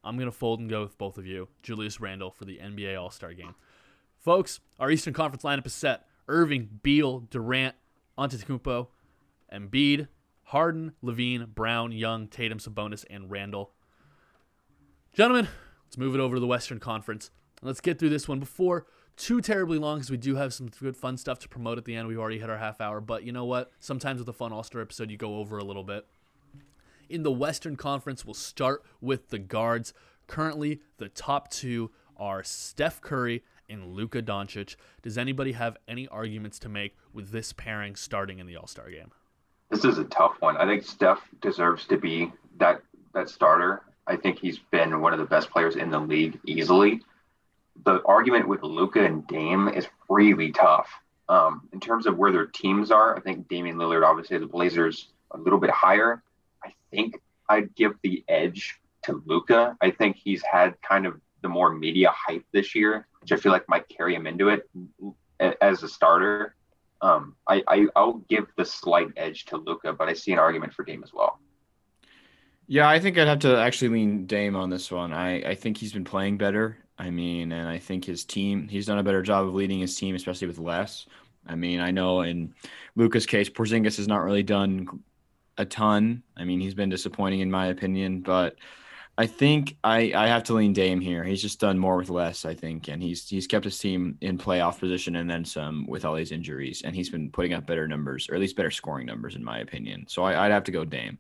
[0.03, 1.49] I'm going to fold and go with both of you.
[1.61, 3.55] Julius Randle for the NBA All Star game.
[4.19, 6.05] Folks, our Eastern Conference lineup is set.
[6.27, 7.75] Irving, Beal, Durant,
[8.17, 8.87] Antetokounmpo,
[9.51, 10.09] Embiid,
[10.43, 13.71] Harden, LaVine, Brown, Young, Tatum, Sabonis, and Randle.
[15.13, 15.47] Gentlemen,
[15.85, 17.31] let's move it over to the Western Conference.
[17.61, 20.97] Let's get through this one before too terribly long because we do have some good
[20.97, 22.07] fun stuff to promote at the end.
[22.07, 23.71] We've already hit our half hour, but you know what?
[23.79, 26.05] Sometimes with a fun All Star episode, you go over a little bit.
[27.09, 29.93] In the Western Conference, we'll start with the guards.
[30.27, 34.75] Currently, the top two are Steph Curry and Luka Doncic.
[35.01, 38.89] Does anybody have any arguments to make with this pairing starting in the All Star
[38.89, 39.11] game?
[39.69, 40.57] This is a tough one.
[40.57, 42.81] I think Steph deserves to be that
[43.13, 43.83] that starter.
[44.07, 47.01] I think he's been one of the best players in the league easily.
[47.85, 50.89] The argument with Luka and Dame is really tough.
[51.29, 55.09] Um, in terms of where their teams are, I think Damian Lillard, obviously the Blazers,
[55.31, 56.23] a little bit higher.
[56.65, 59.77] I think I'd give the edge to Luka.
[59.79, 63.51] I think he's had kind of the more media hype this year, which I feel
[63.51, 64.69] like might carry him into it
[65.61, 66.55] as a starter.
[67.01, 70.73] Um, I, I I'll give the slight edge to Luka, but I see an argument
[70.73, 71.39] for Dame as well.
[72.67, 75.11] Yeah, I think I'd have to actually lean Dame on this one.
[75.11, 76.77] I, I think he's been playing better.
[76.99, 79.95] I mean, and I think his team, he's done a better job of leading his
[79.95, 81.07] team, especially with less.
[81.47, 82.53] I mean, I know in
[82.95, 84.87] Luka's case, Porzingis has not really done
[85.57, 86.21] a ton.
[86.37, 88.57] I mean, he's been disappointing in my opinion, but
[89.19, 91.25] I think I, I have to lean Dame here.
[91.25, 94.37] He's just done more with less, I think, and he's he's kept his team in
[94.37, 97.85] playoff position and then some with all these injuries, and he's been putting up better
[97.85, 100.05] numbers, or at least better scoring numbers, in my opinion.
[100.07, 101.17] So I, would have to go Dame.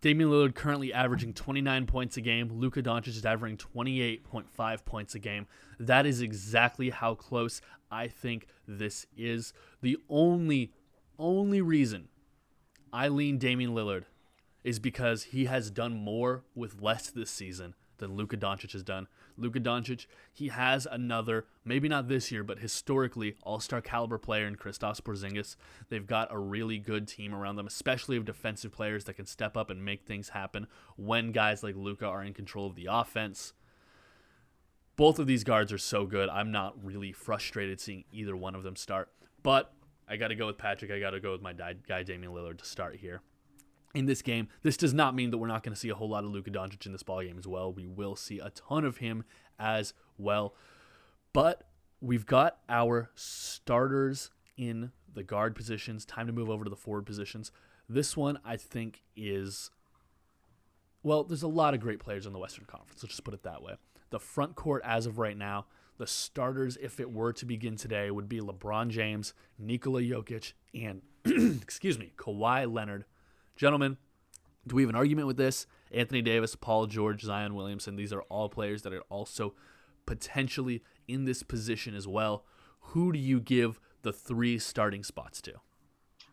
[0.00, 2.50] Damian Lillard currently averaging 29 points a game.
[2.52, 5.46] Luka Doncic is averaging 28.5 points a game.
[5.78, 7.60] That is exactly how close
[7.92, 9.52] I think this is.
[9.82, 10.72] The only
[11.16, 12.08] only reason
[12.92, 14.06] I lean Damian Lillard
[14.64, 19.06] is because he has done more with less this season than Luka Doncic has done.
[19.36, 24.56] Luka Doncic, he has another, maybe not this year, but historically all-star caliber player in
[24.56, 25.56] Kristaps Porzingis.
[25.88, 29.56] They've got a really good team around them, especially of defensive players that can step
[29.56, 33.52] up and make things happen when guys like Luka are in control of the offense.
[34.96, 36.28] Both of these guards are so good.
[36.28, 39.10] I'm not really frustrated seeing either one of them start.
[39.42, 39.72] But
[40.08, 40.90] I got to go with Patrick.
[40.90, 43.22] I got to go with my guy Damian Lillard to start here
[43.94, 44.48] in this game.
[44.62, 46.50] This does not mean that we're not going to see a whole lot of Luka
[46.50, 47.72] Doncic in this ball game as well.
[47.72, 49.24] We will see a ton of him
[49.58, 50.54] as well.
[51.32, 51.64] But
[52.00, 56.04] we've got our starters in the guard positions.
[56.04, 57.50] Time to move over to the forward positions.
[57.88, 59.70] This one I think is
[61.02, 63.02] well, there's a lot of great players in the Western Conference.
[63.02, 63.76] Let's just put it that way.
[64.10, 65.64] The front court as of right now,
[65.96, 71.02] the starters if it were to begin today would be LeBron James, Nikola Jokic, and
[71.62, 73.04] excuse me, Kawhi Leonard
[73.60, 73.98] Gentlemen,
[74.66, 75.66] do we have an argument with this?
[75.92, 79.52] Anthony Davis, Paul George, Zion Williamson, these are all players that are also
[80.06, 82.46] potentially in this position as well.
[82.80, 85.52] Who do you give the three starting spots to?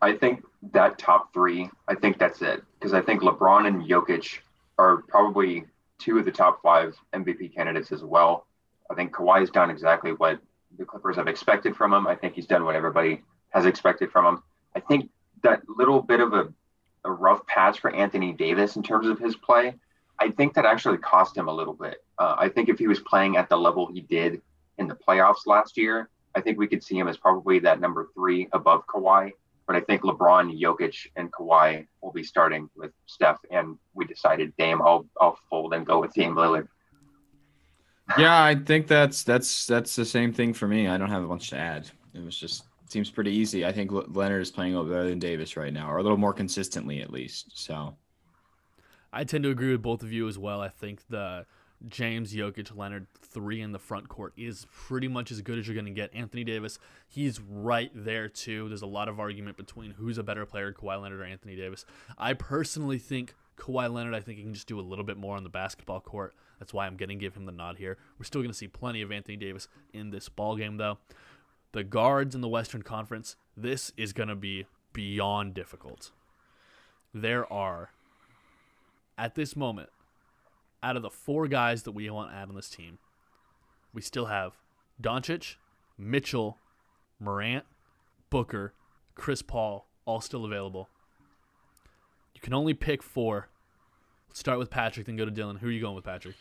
[0.00, 2.62] I think that top three, I think that's it.
[2.80, 4.38] Because I think LeBron and Jokic
[4.78, 5.66] are probably
[5.98, 8.46] two of the top five MVP candidates as well.
[8.90, 10.40] I think Kawhi's done exactly what
[10.78, 12.06] the Clippers have expected from him.
[12.06, 14.42] I think he's done what everybody has expected from him.
[14.74, 15.10] I think
[15.42, 16.48] that little bit of a
[17.08, 19.74] a rough patch for Anthony Davis in terms of his play.
[20.20, 22.04] I think that actually cost him a little bit.
[22.18, 24.42] Uh, I think if he was playing at the level he did
[24.76, 28.08] in the playoffs last year, I think we could see him as probably that number
[28.14, 29.32] three above Kawhi.
[29.66, 33.38] But I think LeBron, Jokic, and Kawhi will be starting with Steph.
[33.50, 36.68] And we decided, damn, I'll I'll fold and go with Dame Lillard.
[38.16, 40.88] Yeah, I think that's that's that's the same thing for me.
[40.88, 41.90] I don't have much to add.
[42.14, 43.66] It was just seems pretty easy.
[43.66, 46.18] I think Leonard is playing a little better than Davis right now, or a little
[46.18, 47.58] more consistently at least.
[47.58, 47.96] So,
[49.12, 50.60] I tend to agree with both of you as well.
[50.60, 51.46] I think the
[51.86, 55.74] James Jokic Leonard three in the front court is pretty much as good as you're
[55.74, 56.12] going to get.
[56.14, 58.68] Anthony Davis, he's right there too.
[58.68, 61.84] There's a lot of argument between who's a better player, Kawhi Leonard or Anthony Davis.
[62.16, 64.14] I personally think Kawhi Leonard.
[64.14, 66.34] I think he can just do a little bit more on the basketball court.
[66.58, 67.96] That's why I'm going to give him the nod here.
[68.18, 70.98] We're still going to see plenty of Anthony Davis in this ball game though
[71.72, 76.10] the guards in the Western Conference, this is going to be beyond difficult.
[77.12, 77.90] There are,
[79.16, 79.90] at this moment,
[80.82, 82.98] out of the four guys that we want to add on this team,
[83.92, 84.52] we still have
[85.00, 85.56] Doncic,
[85.96, 86.58] Mitchell,
[87.20, 87.64] Morant,
[88.30, 88.72] Booker,
[89.14, 90.88] Chris Paul, all still available.
[92.34, 93.48] You can only pick four.
[94.32, 95.58] Start with Patrick, then go to Dylan.
[95.58, 96.36] Who are you going with, Patrick?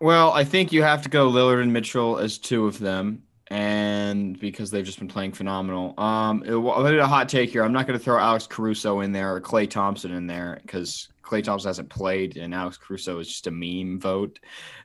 [0.00, 3.22] Well, I think you have to go Lillard and Mitchell as two of them
[3.52, 5.92] and because they've just been playing phenomenal.
[6.00, 7.62] Um, it, a hot take here.
[7.62, 11.08] I'm not going to throw Alex Caruso in there or Klay Thompson in there because
[11.22, 14.38] Klay Thompson hasn't played, and Alex Caruso is just a meme vote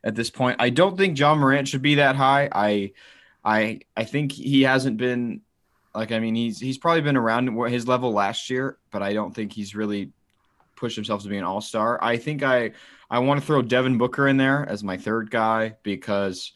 [0.04, 0.58] at this point.
[0.60, 2.50] I don't think Ja Morant should be that high.
[2.52, 2.92] I,
[3.42, 5.44] I, I think he hasn't been
[5.96, 6.12] like.
[6.12, 9.54] I mean, he's he's probably been around his level last year, but I don't think
[9.54, 10.12] he's really
[10.76, 12.04] pushed himself to be an all star.
[12.04, 12.72] I think I
[13.10, 16.52] I want to throw Devin Booker in there as my third guy because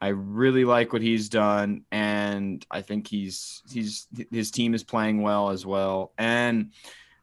[0.00, 5.22] I really like what he's done, and I think he's he's his team is playing
[5.22, 6.12] well as well.
[6.16, 6.72] And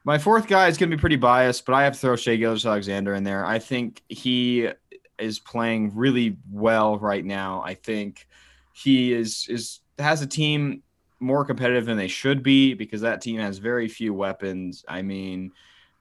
[0.04, 2.36] my fourth guy is going to be pretty biased, but I have to throw Shai
[2.36, 3.46] Gilgeous-Alexander in there.
[3.46, 4.70] I think he
[5.18, 7.62] is playing really well right now.
[7.66, 8.28] I think
[8.74, 10.84] he is is has a team
[11.20, 14.86] more competitive than they should be because that team has very few weapons.
[14.88, 15.52] I mean,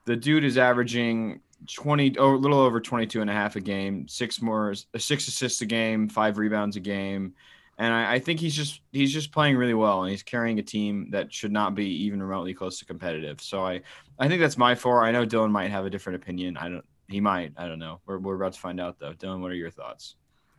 [0.05, 4.07] the dude is averaging 20 oh, a little over 22 and a half a game
[4.07, 7.33] six more uh, six assists a game five rebounds a game.
[7.79, 10.63] And I, I, think he's just he's just playing really well and he's carrying a
[10.63, 13.41] team that should not be even remotely close to competitive.
[13.41, 13.81] So i
[14.19, 15.03] i think that's my four.
[15.03, 16.57] I know dylan might have a different opinion.
[16.57, 17.99] I don't he might i don't know.
[18.05, 19.13] We're, we're about to find out though.
[19.13, 20.15] Dylan what are your thoughts?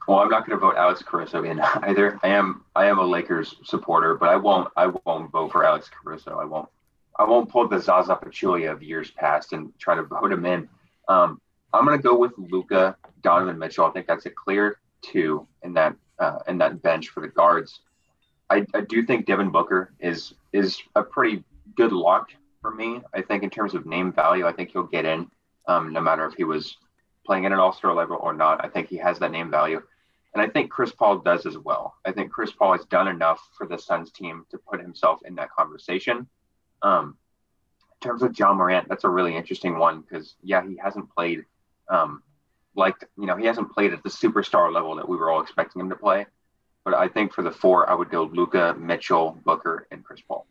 [0.06, 2.18] Well i'm not going to vote alex caruso in either.
[2.22, 5.88] I am i am a lakers supporter but i won't i won't vote for alex
[5.88, 6.38] caruso.
[6.38, 6.68] I won't
[7.16, 10.68] i won't pull the zaza pachulia of years past and try to vote him in
[11.08, 11.40] um,
[11.72, 13.86] I'm going to go with Luka Donovan Mitchell.
[13.86, 17.80] I think that's a clear two in that uh, in that bench for the guards.
[18.50, 21.44] I, I do think Devin Booker is is a pretty
[21.76, 22.30] good lock
[22.60, 23.00] for me.
[23.14, 25.30] I think in terms of name value, I think he'll get in,
[25.66, 26.76] um, no matter if he was
[27.24, 28.64] playing at an All Star level or not.
[28.64, 29.82] I think he has that name value,
[30.34, 31.94] and I think Chris Paul does as well.
[32.04, 35.34] I think Chris Paul has done enough for the Suns team to put himself in
[35.36, 36.26] that conversation.
[36.82, 37.16] Um,
[38.00, 41.44] in terms of Ja Morant, that's a really interesting one because yeah, he hasn't played
[41.88, 42.22] um,
[42.76, 45.80] like you know he hasn't played at the superstar level that we were all expecting
[45.80, 46.26] him to play.
[46.84, 50.46] But I think for the four, I would go Luka, Mitchell, Booker, and Chris Paul.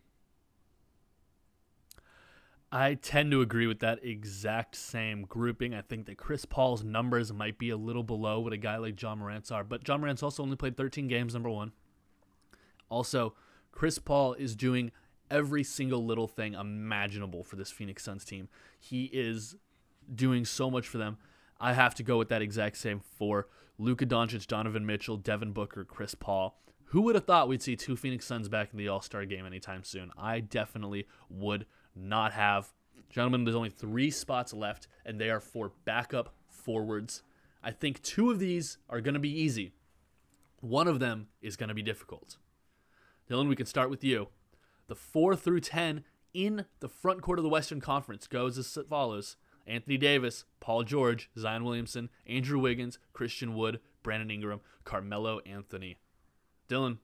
[2.70, 5.74] I tend to agree with that exact same grouping.
[5.74, 9.02] I think that Chris Paul's numbers might be a little below what a guy like
[9.02, 11.72] Ja Morant's are, but Ja Morant's also only played 13 games, number one.
[12.90, 13.36] Also,
[13.72, 14.92] Chris Paul is doing
[15.30, 18.50] every single little thing imaginable for this Phoenix Suns team.
[18.80, 19.56] He is
[20.14, 21.18] doing so much for them.
[21.60, 23.48] I have to go with that exact same four
[23.80, 26.60] Luka Doncic, Donovan Mitchell, Devin Booker, Chris Paul.
[26.92, 29.46] Who would have thought we'd see two Phoenix Suns back in the All Star game
[29.46, 30.12] anytime soon?
[30.18, 31.66] I definitely would
[31.96, 32.74] not have.
[33.10, 37.24] Gentlemen, there's only three spots left, and they are for backup forwards.
[37.64, 39.74] I think two of these are going to be easy.
[40.62, 42.38] One of them is going to be difficult.
[43.30, 44.30] Dylan, we can start with you.
[44.88, 49.36] The 4 through 10 in the front court of the Western Conference goes as follows
[49.66, 55.98] Anthony Davis, Paul George, Zion Williamson, Andrew Wiggins, Christian Wood, Brandon Ingram, Carmelo Anthony.
[56.70, 57.00] Dylan,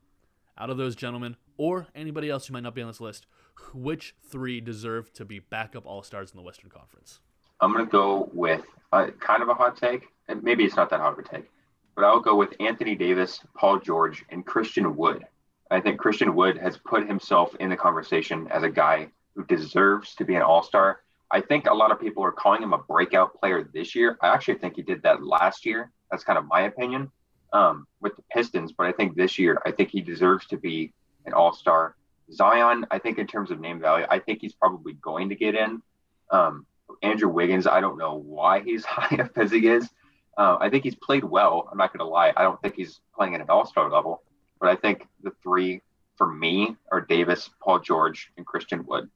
[0.57, 3.27] out of those gentlemen, or anybody else who might not be on this list,
[3.73, 7.19] which three deserve to be backup All Stars in the Western Conference?
[7.59, 8.63] I'm going to go with
[8.93, 11.49] uh, kind of a hot take, and maybe it's not that hot of a take,
[11.95, 15.25] but I'll go with Anthony Davis, Paul George, and Christian Wood.
[15.71, 20.15] I think Christian Wood has put himself in the conversation as a guy who deserves
[20.15, 21.01] to be an All Star.
[21.31, 24.17] I think a lot of people are calling him a breakout player this year.
[24.21, 25.91] I actually think he did that last year.
[26.11, 27.11] That's kind of my opinion
[27.53, 30.93] um, with the Pistons, but I think this year, I think he deserves to be
[31.25, 31.95] an All Star.
[32.31, 35.55] Zion, I think in terms of name value, I think he's probably going to get
[35.55, 35.81] in.
[36.31, 36.65] Um,
[37.01, 39.89] Andrew Wiggins, I don't know why he's high up as he is.
[40.37, 41.67] Uh, I think he's played well.
[41.71, 42.33] I'm not going to lie.
[42.35, 44.23] I don't think he's playing at an all star level,
[44.63, 45.81] but I think the three
[46.15, 49.09] for me are Davis, Paul George, and Christian Wood.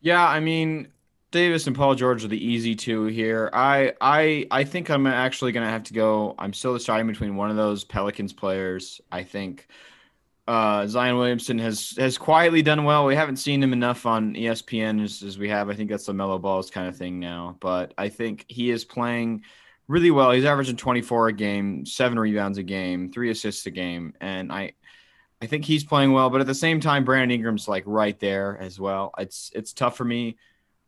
[0.00, 0.86] Yeah, I mean,
[1.32, 3.50] Davis and Paul George are the easy two here.
[3.52, 6.36] I I I think I'm actually gonna have to go.
[6.38, 9.00] I'm still deciding between one of those Pelicans players.
[9.10, 9.66] I think
[10.46, 13.04] uh, Zion Williamson has has quietly done well.
[13.06, 15.68] We haven't seen him enough on ESPN as, as we have.
[15.68, 17.56] I think that's the mellow balls kind of thing now.
[17.58, 19.42] But I think he is playing
[19.88, 20.30] really well.
[20.32, 24.72] He's averaging 24 a game, seven rebounds a game, three assists a game, and I
[25.40, 26.30] I think he's playing well.
[26.30, 29.12] But at the same time, Brandon Ingram's like right there as well.
[29.18, 30.36] It's it's tough for me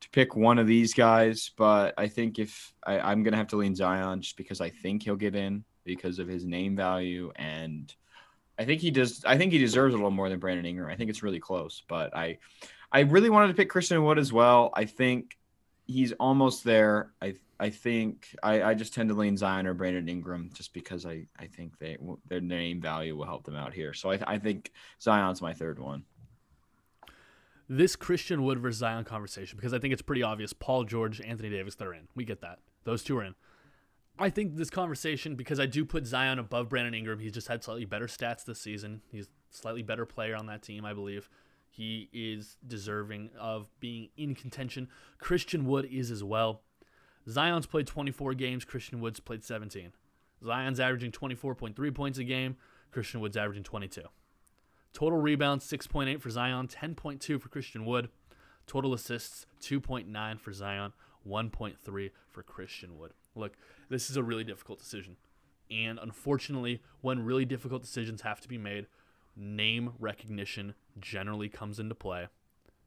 [0.01, 3.57] to pick one of these guys, but I think if I, I'm gonna have to
[3.57, 7.95] lean Zion just because I think he'll get in because of his name value and
[8.59, 9.25] I think he does.
[9.25, 10.91] I think he deserves a little more than Brandon Ingram.
[10.91, 12.39] I think it's really close, but I,
[12.93, 14.71] I really wanted to pick Christian Wood as well.
[14.75, 15.37] I think
[15.87, 17.11] he's almost there.
[17.21, 21.07] I I think I, I just tend to lean Zion or Brandon Ingram just because
[21.07, 21.97] I I think they
[22.27, 23.95] their name value will help them out here.
[23.95, 26.05] So I I think Zion's my third one.
[27.69, 30.53] This Christian Wood versus Zion conversation because I think it's pretty obvious.
[30.53, 32.09] Paul George, Anthony Davis, they're in.
[32.15, 32.59] We get that.
[32.85, 33.35] Those two are in.
[34.19, 37.65] I think this conversation, because I do put Zion above Brandon Ingram, he's just had
[37.65, 39.03] slightly better stats this season.
[39.11, 41.29] He's slightly better player on that team, I believe.
[41.69, 44.89] He is deserving of being in contention.
[45.19, 46.63] Christian Wood is as well.
[47.29, 49.93] Zion's played 24 games, Christian Wood's played 17.
[50.45, 52.57] Zion's averaging 24.3 points a game,
[52.91, 54.03] Christian Wood's averaging 22.
[54.93, 58.09] Total rebounds 6.8 for Zion, 10.2 for Christian Wood.
[58.67, 60.93] Total assists 2.9 for Zion,
[61.29, 63.13] 1.3 for Christian Wood.
[63.35, 63.55] Look,
[63.89, 65.17] this is a really difficult decision.
[65.71, 68.87] And unfortunately, when really difficult decisions have to be made,
[69.37, 72.29] name recognition generally comes into play.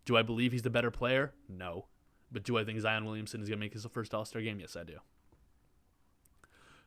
[0.05, 1.33] Do I believe he's the better player?
[1.49, 1.85] No.
[2.31, 4.59] But do I think Zion Williamson is going to make his first All Star game?
[4.59, 4.97] Yes, I do.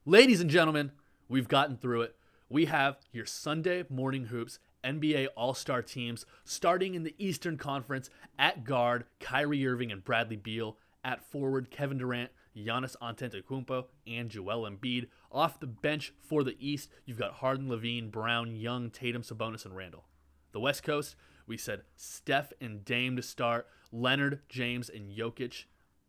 [0.05, 0.93] Ladies and gentlemen,
[1.29, 2.17] we've gotten through it.
[2.49, 8.11] We have your Sunday morning hoops NBA All Star teams starting in the Eastern Conference
[8.39, 14.69] at guard, Kyrie Irving and Bradley Beal, at forward, Kevin Durant, Giannis Antetokounmpo, and Joel
[14.69, 15.09] Embiid.
[15.31, 19.77] Off the bench for the East, you've got Harden, LaVine, Brown, Young, Tatum, Sabonis, and
[19.77, 20.05] Randle.
[20.53, 21.15] The West Coast,
[21.51, 25.65] we said Steph and Dame to start, Leonard, James, and Jokic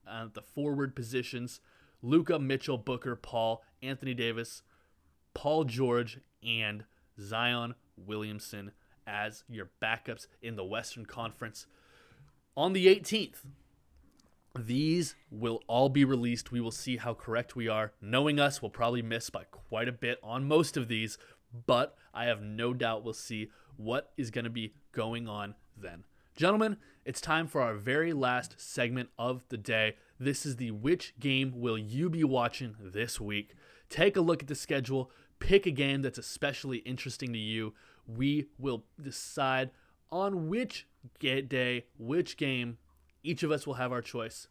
[0.07, 1.61] at the forward positions,
[2.03, 4.61] Luka, Mitchell, Booker, Paul, Anthony Davis,
[5.33, 6.83] Paul George, and
[7.19, 8.71] Zion Williamson
[9.07, 11.65] as your backups in the Western Conference.
[12.55, 13.37] On the 18th,
[14.55, 16.51] these will all be released.
[16.51, 17.93] We will see how correct we are.
[17.99, 21.17] Knowing us, we'll probably miss by quite a bit on most of these,
[21.65, 26.03] but I have no doubt we'll see what is going to be going on then.
[26.35, 29.95] Gentlemen, it's time for our very last segment of the day.
[30.19, 33.55] This is the which game will you be watching this week?
[33.89, 37.73] Take a look at the schedule, pick a game that's especially interesting to you.
[38.07, 39.71] We will decide
[40.11, 40.87] on which
[41.19, 42.77] day, which game
[43.23, 44.47] each of us will have our choice.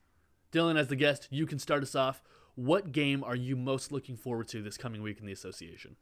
[0.52, 2.22] Dylan, as the guest, you can start us off.
[2.56, 5.96] What game are you most looking forward to this coming week in the association?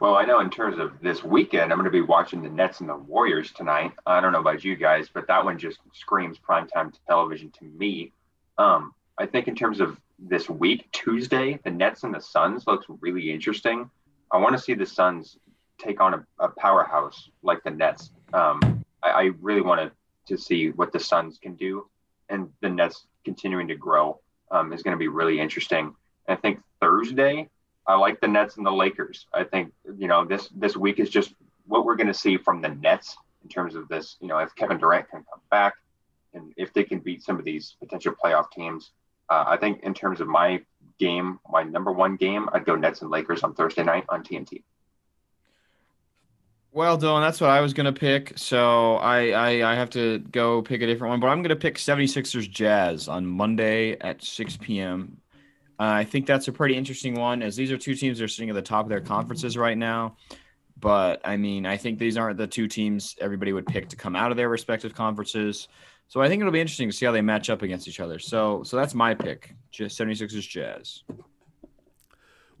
[0.00, 2.80] Well, I know in terms of this weekend, I'm going to be watching the Nets
[2.80, 3.92] and the Warriors tonight.
[4.06, 8.12] I don't know about you guys, but that one just screams primetime television to me.
[8.58, 12.86] Um, I think in terms of this week, Tuesday, the Nets and the Suns looks
[13.00, 13.90] really interesting.
[14.30, 15.38] I want to see the Suns
[15.78, 18.10] take on a, a powerhouse like the Nets.
[18.32, 19.92] Um, I, I, really want
[20.26, 21.86] to, see what the Suns can do,
[22.30, 24.20] and the Nets continuing to grow
[24.50, 25.94] um, is going to be really interesting.
[26.28, 27.50] I think Thursday,
[27.86, 29.26] I like the Nets and the Lakers.
[29.32, 31.34] I think you know this this week is just
[31.66, 34.16] what we're going to see from the Nets in terms of this.
[34.20, 35.74] You know, if Kevin Durant can come back,
[36.32, 38.92] and if they can beat some of these potential playoff teams,
[39.28, 40.62] uh, I think in terms of my
[40.98, 44.62] game, my number one game, I'd go Nets and Lakers on Thursday night on TNT.
[46.72, 48.32] Well, Dylan, that's what I was going to pick.
[48.36, 51.56] So I, I, I have to go pick a different one, but I'm going to
[51.56, 55.18] pick 76ers Jazz on Monday at 6 p.m.
[55.78, 58.28] Uh, I think that's a pretty interesting one, as these are two teams that are
[58.28, 60.16] sitting at the top of their conferences right now.
[60.78, 64.16] But I mean, I think these aren't the two teams everybody would pick to come
[64.16, 65.68] out of their respective conferences.
[66.08, 68.18] So I think it'll be interesting to see how they match up against each other.
[68.18, 69.54] So so that's my pick.
[69.70, 71.02] Just 76ers Jazz.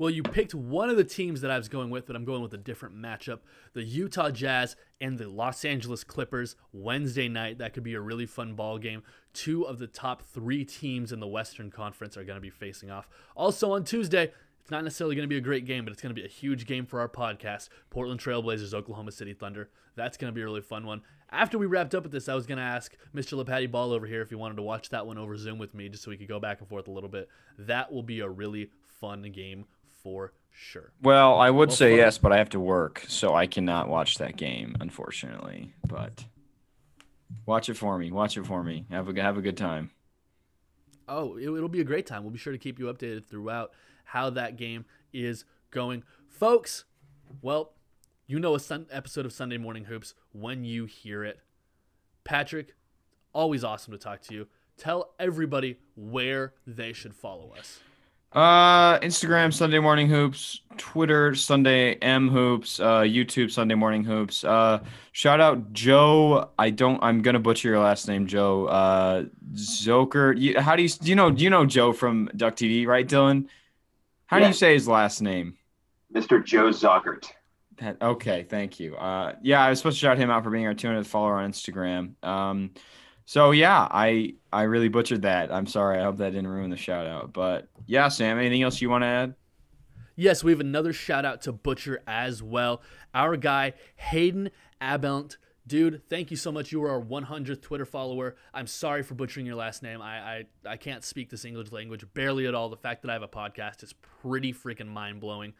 [0.04, 2.42] Well, you picked one of the teams that I was going with, but I'm going
[2.42, 3.38] with a different matchup.
[3.72, 7.56] The Utah Jazz and the Los Angeles Clippers Wednesday night.
[7.56, 9.02] That could be a really fun ball game.
[9.32, 12.90] Two of the top three teams in the Western Conference are going to be facing
[12.90, 13.08] off.
[13.34, 14.30] Also on Tuesday,
[14.60, 16.30] it's not necessarily going to be a great game, but it's going to be a
[16.30, 17.70] huge game for our podcast.
[17.88, 19.70] Portland Trailblazers, Oklahoma City Thunder.
[19.96, 21.00] That's going to be a really fun one.
[21.30, 23.42] After we wrapped up with this, I was going to ask Mr.
[23.42, 25.88] LePatty Ball over here if he wanted to watch that one over Zoom with me,
[25.88, 27.30] just so we could go back and forth a little bit.
[27.58, 28.68] That will be a really
[29.00, 29.64] fun game
[30.04, 30.92] for sure.
[31.02, 31.98] Well, I would well, say fun.
[31.98, 35.72] yes, but I have to work, so I cannot watch that game, unfortunately.
[35.88, 36.24] But
[37.46, 38.12] watch it for me.
[38.12, 38.86] Watch it for me.
[38.90, 39.90] Have a have a good time.
[41.08, 42.22] Oh, it, will be a great time.
[42.22, 43.72] We'll be sure to keep you updated throughout
[44.04, 46.84] how that game is going, folks.
[47.42, 47.72] Well,
[48.26, 51.40] you know a sun- episode of Sunday Morning Hoops when you hear it.
[52.22, 52.74] Patrick,
[53.34, 54.48] always awesome to talk to you.
[54.78, 57.80] Tell everybody where they should follow us.
[58.34, 64.42] Uh, Instagram Sunday Morning Hoops, Twitter Sunday M Hoops, uh, YouTube Sunday Morning Hoops.
[64.42, 64.80] Uh,
[65.12, 66.50] shout out Joe.
[66.58, 67.00] I don't.
[67.02, 68.66] I'm gonna butcher your last name, Joe.
[68.66, 70.36] Uh, Zoker.
[70.36, 71.30] You, how do you do you know?
[71.30, 73.46] Do you know Joe from Duck TV, right, Dylan?
[74.26, 75.56] How do you say his last name?
[76.12, 76.44] Mr.
[76.44, 77.30] Joe Zockert.
[77.76, 78.96] That, okay, thank you.
[78.96, 81.50] Uh, yeah, I was supposed to shout him out for being our 200th follower on
[81.50, 82.22] Instagram.
[82.24, 82.70] Um,
[83.24, 85.52] so yeah, I I really butchered that.
[85.52, 85.98] I'm sorry.
[85.98, 87.32] I hope that didn't ruin the shout out.
[87.32, 89.34] But yeah, Sam, anything else you want to add?
[90.16, 92.82] Yes, we have another shout out to Butcher as well.
[93.14, 94.50] Our guy Hayden
[94.80, 95.36] Abelt.
[95.66, 96.72] Dude, thank you so much.
[96.72, 98.36] You are our 100th Twitter follower.
[98.52, 100.02] I'm sorry for butchering your last name.
[100.02, 102.68] I, I, I can't speak this English language barely at all.
[102.68, 105.54] The fact that I have a podcast is pretty freaking mind blowing.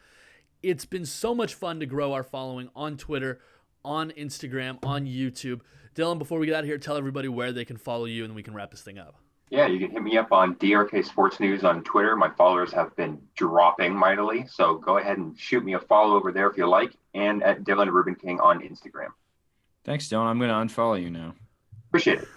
[0.61, 3.39] It's been so much fun to grow our following on Twitter,
[3.85, 5.61] on Instagram, on YouTube.
[5.95, 8.35] Dylan, before we get out of here, tell everybody where they can follow you and
[8.35, 9.15] we can wrap this thing up.
[9.49, 12.15] Yeah, you can hit me up on DRK Sports News on Twitter.
[12.15, 16.31] My followers have been dropping mightily, so go ahead and shoot me a follow over
[16.31, 19.09] there if you like, and at Dylan Reubenking on Instagram.
[19.83, 20.25] Thanks, Dylan.
[20.25, 21.35] I'm going to unfollow you now.
[21.89, 22.27] Appreciate it.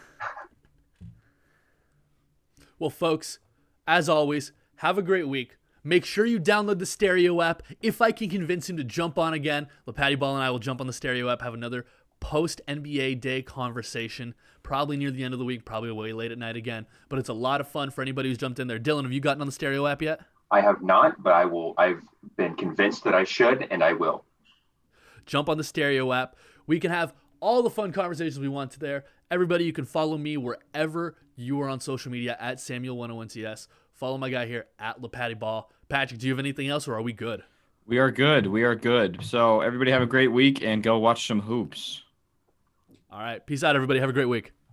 [2.79, 3.39] well, folks,
[3.87, 5.57] as always, have a great week.
[5.85, 7.63] Make sure you download the Stereo app.
[7.81, 10.81] If I can convince him to jump on again, LePatty Ball and I will jump
[10.81, 11.87] on the Stereo app, have another
[12.21, 16.39] post NBA day conversation, probably near the end of the week, probably way late at
[16.39, 16.87] night again.
[17.09, 18.79] But it's a lot of fun for anybody who's jumped in there.
[18.79, 20.21] Dylan, have you gotten on the stereo app yet?
[20.51, 21.75] I have not, but I will.
[21.77, 22.03] I've
[22.37, 24.25] been convinced that I should, and I will.
[25.27, 26.37] Jump on the stereo app.
[26.67, 29.05] We can have all the fun conversations we want there.
[29.31, 33.69] Everybody, you can follow me wherever you are on social media at Samuel101CS.
[33.99, 35.69] Follow my guy here at LePatty Ball.
[35.89, 37.43] Patrick, do you have anything else, or are we good?
[37.85, 38.47] We are good.
[38.47, 39.25] We are good.
[39.25, 42.03] So everybody have a great week and go watch some hoops.
[43.11, 43.45] All right.
[43.45, 43.99] Peace out, everybody.
[43.99, 44.53] Have a great week.